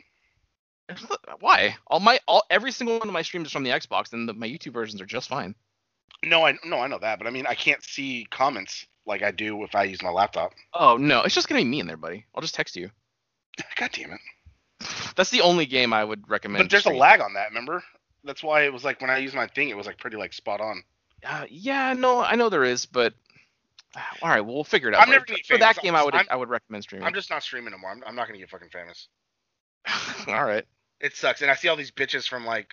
Why? 1.40 1.76
All 1.86 2.00
my 2.00 2.20
all 2.26 2.44
every 2.50 2.72
single 2.72 2.98
one 2.98 3.08
of 3.08 3.14
my 3.14 3.22
streams 3.22 3.46
is 3.46 3.52
from 3.52 3.64
the 3.64 3.70
Xbox, 3.70 4.12
and 4.12 4.28
the, 4.28 4.34
my 4.34 4.48
YouTube 4.48 4.72
versions 4.72 5.00
are 5.00 5.06
just 5.06 5.28
fine. 5.28 5.54
No, 6.24 6.46
I 6.46 6.56
no, 6.64 6.80
I 6.80 6.86
know 6.86 6.98
that, 6.98 7.18
but 7.18 7.26
I 7.26 7.30
mean, 7.30 7.46
I 7.46 7.54
can't 7.54 7.82
see 7.82 8.26
comments 8.30 8.86
like 9.06 9.22
I 9.22 9.30
do 9.30 9.62
if 9.64 9.74
I 9.74 9.84
use 9.84 10.02
my 10.02 10.10
laptop. 10.10 10.52
Oh 10.74 10.96
no, 10.96 11.22
it's 11.22 11.34
just 11.34 11.48
gonna 11.48 11.60
be 11.60 11.64
me 11.64 11.80
in 11.80 11.86
there, 11.86 11.96
buddy. 11.96 12.26
I'll 12.34 12.42
just 12.42 12.54
text 12.54 12.76
you. 12.76 12.90
God 13.76 13.90
damn 13.92 14.12
it! 14.12 14.20
That's 15.16 15.30
the 15.30 15.40
only 15.40 15.66
game 15.66 15.92
I 15.92 16.04
would 16.04 16.28
recommend. 16.28 16.64
But 16.64 16.70
there's 16.70 16.86
a 16.86 16.90
lag 16.90 17.20
on 17.20 17.34
that. 17.34 17.48
Remember? 17.48 17.82
That's 18.24 18.42
why 18.42 18.62
it 18.62 18.72
was 18.72 18.84
like 18.84 19.00
when 19.00 19.10
I 19.10 19.18
used 19.18 19.34
my 19.34 19.46
thing, 19.46 19.68
it 19.68 19.76
was 19.76 19.86
like 19.86 19.98
pretty 19.98 20.16
like 20.16 20.32
spot 20.32 20.60
on. 20.60 20.82
Uh, 21.24 21.46
yeah, 21.48 21.92
no, 21.92 22.20
I 22.20 22.34
know 22.34 22.48
there 22.48 22.64
is, 22.64 22.86
but 22.86 23.14
all 24.22 24.28
right, 24.30 24.40
well, 24.40 24.54
we'll 24.54 24.64
figure 24.64 24.88
it 24.88 24.94
out. 24.94 25.02
I'm 25.02 25.10
never 25.10 25.24
gonna 25.24 25.38
for 25.46 25.58
that 25.58 25.76
game, 25.78 25.94
I 25.94 26.04
would 26.04 26.14
I'm- 26.14 26.26
I 26.30 26.36
would 26.36 26.48
recommend 26.48 26.84
streaming. 26.84 27.06
I'm 27.06 27.14
just 27.14 27.30
not 27.30 27.42
streaming 27.42 27.72
anymore. 27.72 27.90
I'm, 27.90 28.02
I'm 28.06 28.14
not 28.14 28.26
gonna 28.26 28.38
get 28.38 28.48
fucking 28.50 28.70
famous. 28.70 29.08
all 30.28 30.44
right. 30.44 30.64
It 31.00 31.16
sucks, 31.16 31.42
and 31.42 31.50
I 31.50 31.54
see 31.54 31.68
all 31.68 31.76
these 31.76 31.90
bitches 31.90 32.28
from 32.28 32.44
like 32.46 32.68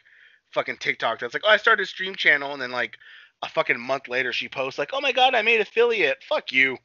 fucking 0.54 0.78
TikTok 0.78 1.20
that's 1.20 1.34
like, 1.34 1.44
oh, 1.46 1.50
I 1.50 1.58
started 1.58 1.84
a 1.84 1.86
stream 1.88 2.16
channel, 2.16 2.54
and 2.54 2.62
then 2.62 2.72
like 2.72 2.98
a 3.42 3.50
fucking 3.50 3.80
month 3.80 4.08
later, 4.08 4.32
she 4.34 4.48
posts 4.48 4.78
like, 4.78 4.92
oh 4.94 5.02
my 5.02 5.12
god, 5.12 5.34
I 5.36 5.42
made 5.42 5.62
affiliate. 5.62 6.18
Fuck 6.28 6.52
you. 6.52 6.78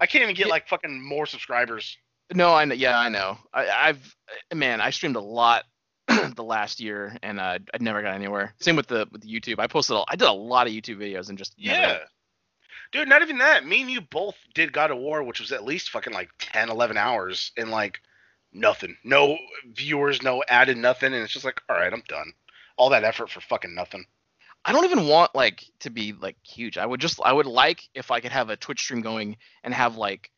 I 0.00 0.06
can't 0.06 0.22
even 0.22 0.34
get 0.34 0.46
Yeah. 0.46 0.52
like 0.52 0.68
fucking 0.68 1.02
more 1.06 1.26
subscribers. 1.26 1.96
No, 2.34 2.52
I 2.54 2.64
know. 2.64 2.74
Yeah, 2.74 2.98
I 2.98 3.08
know. 3.08 3.38
I, 3.52 3.68
I've 3.68 4.16
man, 4.54 4.80
I 4.80 4.90
streamed 4.90 5.16
a 5.16 5.20
lot 5.20 5.64
the 6.08 6.42
last 6.44 6.80
year, 6.80 7.16
and 7.22 7.38
uh, 7.38 7.58
I 7.72 7.78
never 7.78 8.02
got 8.02 8.14
anywhere. 8.14 8.54
Same 8.60 8.76
with 8.76 8.86
the 8.88 9.06
with 9.12 9.22
the 9.22 9.28
YouTube. 9.28 9.56
I 9.58 9.66
posted. 9.66 9.96
A, 9.96 10.04
I 10.08 10.16
did 10.16 10.28
a 10.28 10.32
lot 10.32 10.66
of 10.66 10.72
YouTube 10.72 10.96
videos 10.96 11.28
and 11.28 11.36
just 11.38 11.54
never- 11.58 11.80
Yeah. 11.80 11.98
Dude, 12.92 13.08
not 13.08 13.22
even 13.22 13.38
that. 13.38 13.66
Me 13.66 13.82
and 13.82 13.90
you 13.90 14.00
both 14.00 14.36
did 14.54 14.72
God 14.72 14.90
of 14.90 14.98
War, 14.98 15.22
which 15.22 15.40
was 15.40 15.52
at 15.52 15.64
least 15.64 15.90
fucking 15.90 16.12
like 16.12 16.30
10, 16.38 16.70
11 16.70 16.96
hours, 16.96 17.52
and 17.56 17.70
like 17.70 18.00
nothing. 18.52 18.96
No 19.04 19.36
viewers, 19.72 20.22
no 20.22 20.42
added 20.48 20.76
nothing, 20.76 21.12
and 21.12 21.22
it's 21.22 21.32
just 21.32 21.44
like, 21.44 21.60
all 21.68 21.76
right, 21.76 21.92
I'm 21.92 22.02
done. 22.08 22.32
All 22.76 22.90
that 22.90 23.04
effort 23.04 23.30
for 23.30 23.40
fucking 23.40 23.74
nothing. 23.74 24.04
I 24.64 24.72
don't 24.72 24.84
even 24.84 25.06
want 25.06 25.34
like 25.34 25.64
to 25.80 25.90
be 25.90 26.12
like 26.12 26.36
huge. 26.44 26.76
I 26.76 26.84
would 26.86 27.00
just 27.00 27.20
I 27.24 27.32
would 27.32 27.46
like 27.46 27.88
if 27.94 28.10
I 28.10 28.20
could 28.20 28.32
have 28.32 28.50
a 28.50 28.56
Twitch 28.56 28.80
stream 28.80 29.00
going 29.00 29.36
and 29.62 29.72
have 29.72 29.96
like 29.96 30.30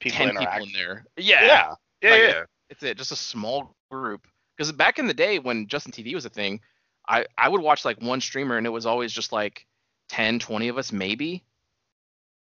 People 0.00 0.26
ten 0.26 0.36
people 0.36 0.64
in 0.64 0.72
there. 0.72 1.04
Yeah, 1.16 1.44
Yeah. 1.44 1.74
Yeah, 2.02 2.10
Like, 2.10 2.20
yeah. 2.20 2.42
it's 2.70 2.82
it. 2.82 2.96
Just 2.96 3.12
a 3.12 3.16
small 3.16 3.74
group. 3.90 4.26
Because 4.56 4.72
back 4.72 4.98
in 4.98 5.06
the 5.06 5.14
day 5.14 5.38
when 5.38 5.66
Justin 5.66 5.92
TV 5.92 6.14
was 6.14 6.24
a 6.24 6.30
thing, 6.30 6.60
I 7.08 7.26
I 7.38 7.48
would 7.48 7.60
watch 7.60 7.84
like 7.84 8.00
one 8.02 8.20
streamer 8.20 8.56
and 8.56 8.66
it 8.66 8.70
was 8.70 8.86
always 8.86 9.12
just 9.12 9.32
like 9.32 9.66
10, 10.10 10.38
20 10.38 10.68
of 10.68 10.78
us 10.78 10.92
maybe. 10.92 11.44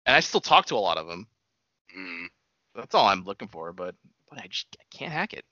And 0.10 0.16
I 0.16 0.22
still 0.22 0.42
talk 0.42 0.66
to 0.66 0.76
a 0.76 0.78
lot 0.78 0.98
of 0.98 1.06
them. 1.06 1.28
Mm. 1.96 2.30
That's 2.74 2.96
all 2.96 3.06
I'm 3.06 3.26
looking 3.26 3.48
for, 3.48 3.72
but 3.72 3.94
but 4.28 4.40
I 4.40 4.48
just 4.48 4.76
I 4.80 4.84
can't 4.90 5.12
hack 5.12 5.34
it. 5.34 5.46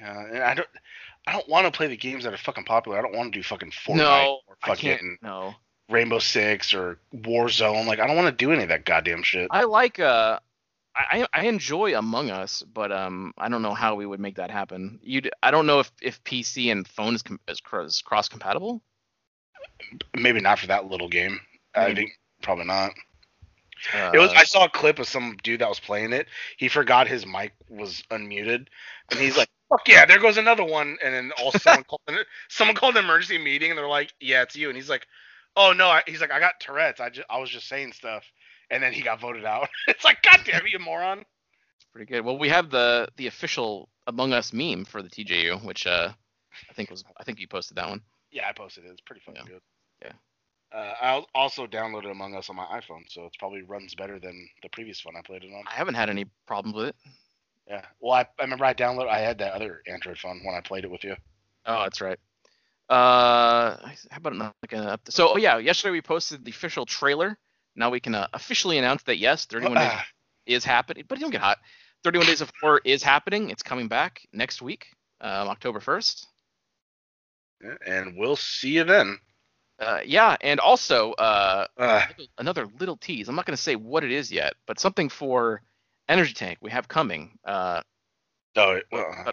Yeah, 0.00 0.26
and 0.26 0.42
I 0.42 0.54
don't, 0.54 0.68
I 1.28 1.32
don't 1.32 1.48
want 1.48 1.66
to 1.66 1.70
play 1.70 1.86
the 1.86 1.96
games 1.96 2.24
that 2.24 2.34
are 2.34 2.38
fucking 2.38 2.64
popular. 2.64 2.98
I 2.98 3.02
don't 3.02 3.14
want 3.14 3.32
to 3.32 3.38
do 3.38 3.44
fucking 3.44 3.70
Fortnite 3.70 3.96
no, 3.98 4.40
or 4.48 4.56
I 4.64 4.66
fucking 4.66 5.18
No, 5.22 5.54
Rainbow 5.88 6.18
Six 6.18 6.74
or 6.74 6.98
Warzone. 7.14 7.86
Like, 7.86 8.00
I 8.00 8.08
don't 8.08 8.16
want 8.16 8.26
to 8.26 8.44
do 8.44 8.50
any 8.50 8.64
of 8.64 8.70
that 8.70 8.86
goddamn 8.86 9.22
shit. 9.22 9.46
I 9.52 9.62
like 9.66 10.00
uh, 10.00 10.40
I 10.96 11.24
I 11.32 11.44
enjoy 11.44 11.96
Among 11.96 12.28
Us, 12.28 12.64
but 12.74 12.90
um, 12.90 13.34
I 13.38 13.48
don't 13.48 13.62
know 13.62 13.74
how 13.74 13.94
we 13.94 14.04
would 14.04 14.18
make 14.18 14.34
that 14.34 14.50
happen. 14.50 14.98
You, 15.00 15.22
I 15.44 15.52
don't 15.52 15.66
know 15.66 15.78
if 15.78 15.92
if 16.02 16.24
PC 16.24 16.72
and 16.72 16.88
phone 16.88 17.14
is, 17.14 17.22
com- 17.22 17.38
is 17.46 17.60
cross 17.60 18.28
compatible. 18.28 18.82
Maybe 20.12 20.40
not 20.40 20.58
for 20.58 20.66
that 20.66 20.86
little 20.86 21.08
game. 21.08 21.38
I 21.72 21.94
think 21.94 22.10
probably 22.42 22.64
not. 22.64 22.90
Uh, 23.94 24.10
It 24.14 24.18
was. 24.18 24.32
I 24.34 24.44
saw 24.44 24.64
a 24.64 24.70
clip 24.70 24.98
of 24.98 25.06
some 25.06 25.36
dude 25.42 25.60
that 25.60 25.68
was 25.68 25.80
playing 25.80 26.12
it. 26.12 26.28
He 26.56 26.68
forgot 26.68 27.08
his 27.08 27.26
mic 27.26 27.52
was 27.68 28.02
unmuted, 28.10 28.68
and 29.10 29.20
he's 29.20 29.36
like, 29.36 29.48
"Fuck 29.68 29.88
yeah, 29.88 30.04
there 30.06 30.18
goes 30.20 30.36
another 30.36 30.64
one." 30.64 30.98
And 31.02 31.14
then 31.14 31.32
all 31.42 31.50
someone 31.52 31.84
called 31.84 32.00
an, 32.08 32.18
someone 32.48 32.76
called 32.76 32.96
an 32.96 33.04
emergency 33.04 33.38
meeting, 33.38 33.70
and 33.70 33.78
they're 33.78 33.88
like, 33.88 34.12
"Yeah, 34.20 34.42
it's 34.42 34.56
you." 34.56 34.68
And 34.68 34.76
he's 34.76 34.90
like, 34.90 35.06
"Oh 35.56 35.72
no," 35.72 35.88
I, 35.88 36.02
he's 36.06 36.20
like, 36.20 36.32
"I 36.32 36.40
got 36.40 36.60
Tourette's. 36.60 37.00
I 37.00 37.10
just 37.10 37.26
I 37.30 37.38
was 37.38 37.50
just 37.50 37.68
saying 37.68 37.92
stuff." 37.92 38.24
And 38.70 38.82
then 38.82 38.92
he 38.92 39.02
got 39.02 39.20
voted 39.20 39.44
out. 39.44 39.68
it's 39.88 40.04
like, 40.04 40.22
God 40.22 40.40
damn 40.44 40.64
it, 40.64 40.72
you 40.72 40.78
moron. 40.78 41.18
It's 41.18 41.86
pretty 41.92 42.10
good. 42.10 42.24
Well, 42.24 42.38
we 42.38 42.48
have 42.48 42.70
the 42.70 43.08
the 43.16 43.26
official 43.26 43.88
Among 44.06 44.32
Us 44.32 44.52
meme 44.52 44.84
for 44.84 45.02
the 45.02 45.08
TJU, 45.10 45.64
which 45.64 45.86
uh, 45.86 46.10
I 46.70 46.72
think 46.74 46.90
was 46.90 47.04
I 47.18 47.24
think 47.24 47.38
you 47.40 47.48
posted 47.48 47.76
that 47.76 47.88
one. 47.88 48.00
Yeah, 48.30 48.48
I 48.48 48.52
posted 48.52 48.84
it. 48.84 48.90
It's 48.90 49.00
pretty 49.00 49.20
fucking 49.26 49.42
Yeah. 49.44 49.52
good. 49.52 49.60
Yeah. 50.04 50.12
Uh, 50.74 50.94
I 51.02 51.22
also 51.34 51.66
downloaded 51.66 52.10
Among 52.10 52.34
Us 52.34 52.48
on 52.48 52.56
my 52.56 52.64
iPhone, 52.64 53.02
so 53.08 53.26
it 53.26 53.32
probably 53.38 53.62
runs 53.62 53.94
better 53.94 54.18
than 54.18 54.48
the 54.62 54.68
previous 54.70 55.04
one 55.04 55.16
I 55.16 55.20
played 55.22 55.44
it 55.44 55.52
on. 55.52 55.64
I 55.70 55.74
haven't 55.74 55.94
had 55.94 56.08
any 56.08 56.26
problems 56.46 56.74
with 56.76 56.86
it. 56.88 56.96
Yeah. 57.68 57.82
Well, 58.00 58.12
I, 58.12 58.22
I 58.22 58.42
remember 58.42 58.64
I 58.64 58.72
downloaded. 58.74 59.08
I 59.08 59.18
had 59.18 59.38
that 59.38 59.52
other 59.52 59.82
Android 59.86 60.18
phone 60.18 60.40
when 60.44 60.54
I 60.54 60.60
played 60.60 60.84
it 60.84 60.90
with 60.90 61.04
you. 61.04 61.14
Oh, 61.66 61.82
that's 61.82 62.00
right. 62.00 62.18
Uh, 62.88 63.76
how 64.10 64.16
about 64.16 64.32
an- 64.32 64.38
like 64.40 64.72
a 64.72 64.98
so? 65.08 65.32
Oh 65.34 65.36
yeah, 65.36 65.58
yesterday 65.58 65.92
we 65.92 66.02
posted 66.02 66.44
the 66.44 66.50
official 66.50 66.84
trailer. 66.84 67.38
Now 67.76 67.90
we 67.90 68.00
can 68.00 68.14
uh, 68.14 68.26
officially 68.34 68.78
announce 68.78 69.02
that 69.04 69.18
yes, 69.18 69.44
31 69.46 69.74
days 69.74 69.88
Ah, 69.92 70.04
is 70.46 70.64
happening. 70.64 71.04
But 71.08 71.20
don't 71.20 71.30
get 71.30 71.40
hot. 71.40 71.58
31 72.04 72.26
Days 72.26 72.40
of 72.40 72.50
Horror 72.60 72.80
is 72.84 73.02
happening. 73.02 73.50
It's 73.50 73.62
coming 73.62 73.86
back 73.88 74.20
next 74.32 74.60
week, 74.60 74.88
um, 75.20 75.48
October 75.48 75.78
1st. 75.80 76.26
and 77.86 78.16
we'll 78.16 78.36
see 78.36 78.70
you 78.74 78.84
then. 78.84 79.18
Uh, 79.82 80.00
yeah, 80.04 80.36
and 80.42 80.60
also 80.60 81.12
uh, 81.14 81.66
Uh, 81.76 82.02
another 82.38 82.68
little 82.78 82.96
tease. 82.96 83.28
I'm 83.28 83.34
not 83.34 83.46
going 83.46 83.56
to 83.56 83.62
say 83.62 83.74
what 83.74 84.04
it 84.04 84.12
is 84.12 84.30
yet, 84.30 84.54
but 84.66 84.78
something 84.78 85.08
for 85.08 85.60
Energy 86.08 86.34
Tank 86.34 86.58
we 86.60 86.70
have 86.70 86.86
coming. 86.86 87.36
Uh, 87.44 87.82
oh, 88.56 88.78
well, 88.92 89.32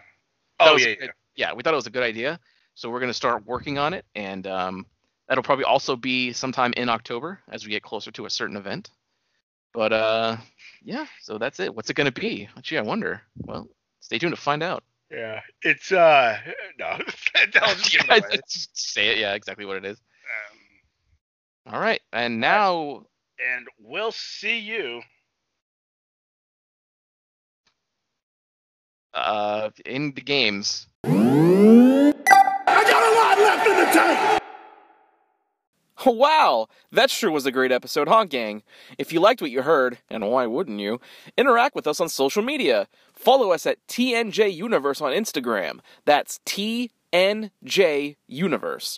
oh 0.59 0.77
yeah, 0.77 0.95
yeah. 0.99 1.07
yeah, 1.35 1.53
we 1.53 1.61
thought 1.61 1.73
it 1.73 1.75
was 1.75 1.87
a 1.87 1.91
good 1.91 2.03
idea, 2.03 2.39
so 2.73 2.89
we're 2.89 2.99
going 2.99 3.11
to 3.11 3.13
start 3.13 3.45
working 3.45 3.77
on 3.77 3.93
it, 3.93 4.05
and 4.15 4.47
um, 4.47 4.85
that'll 5.27 5.43
probably 5.43 5.65
also 5.65 5.95
be 5.95 6.33
sometime 6.33 6.73
in 6.77 6.89
October 6.89 7.39
as 7.51 7.63
we 7.63 7.71
get 7.71 7.83
closer 7.83 8.09
to 8.11 8.25
a 8.25 8.29
certain 8.29 8.57
event. 8.57 8.89
But 9.71 9.93
uh, 9.93 10.37
yeah, 10.81 11.05
so 11.21 11.37
that's 11.37 11.59
it. 11.59 11.75
What's 11.75 11.91
it 11.91 11.95
going 11.95 12.11
to 12.11 12.19
be? 12.19 12.49
Gee, 12.63 12.79
I 12.79 12.81
wonder. 12.81 13.21
Well, 13.37 13.67
stay 13.99 14.17
tuned 14.17 14.33
to 14.35 14.41
find 14.41 14.63
out. 14.63 14.83
Yeah, 15.11 15.41
it's 15.61 15.91
uh 15.91 16.37
no, 16.79 16.85
I'll 17.61 17.75
just 17.75 17.91
give 17.91 18.01
it 18.01 18.09
away. 18.09 18.39
Just 18.47 18.75
say 18.75 19.09
it. 19.09 19.17
Yeah, 19.19 19.33
exactly 19.33 19.65
what 19.65 19.77
it 19.77 19.85
is. 19.85 19.99
All 21.71 21.79
right, 21.79 22.01
and 22.11 22.39
now 22.39 23.05
and 23.39 23.67
we'll 23.79 24.11
see 24.11 24.59
you. 24.59 25.01
uh, 29.13 29.69
in 29.85 30.13
the 30.13 30.21
games. 30.21 30.87
I 31.03 32.13
got 32.65 33.03
a 33.03 33.15
lot 33.15 33.37
left 33.39 33.67
in 33.67 33.77
the 33.77 33.91
tank. 33.91 34.35
Wow, 36.05 36.67
that 36.93 37.09
sure 37.09 37.29
was 37.29 37.45
a 37.45 37.51
great 37.51 37.73
episode, 37.73 38.07
huh, 38.07 38.23
gang? 38.23 38.63
If 38.97 39.11
you 39.11 39.19
liked 39.19 39.41
what 39.41 39.51
you 39.51 39.63
heard, 39.63 39.97
and 40.09 40.31
why 40.31 40.45
wouldn't 40.45 40.79
you, 40.79 41.01
interact 41.37 41.75
with 41.75 41.85
us 41.87 41.99
on 41.99 42.07
social 42.07 42.41
media. 42.41 42.87
Follow 43.13 43.51
us 43.51 43.65
at 43.65 43.85
TNJ 43.87 44.55
Universe 44.55 45.01
on 45.01 45.11
Instagram. 45.11 45.81
That's 46.05 46.39
TNJ 46.45 48.15
Universe. 48.27 48.97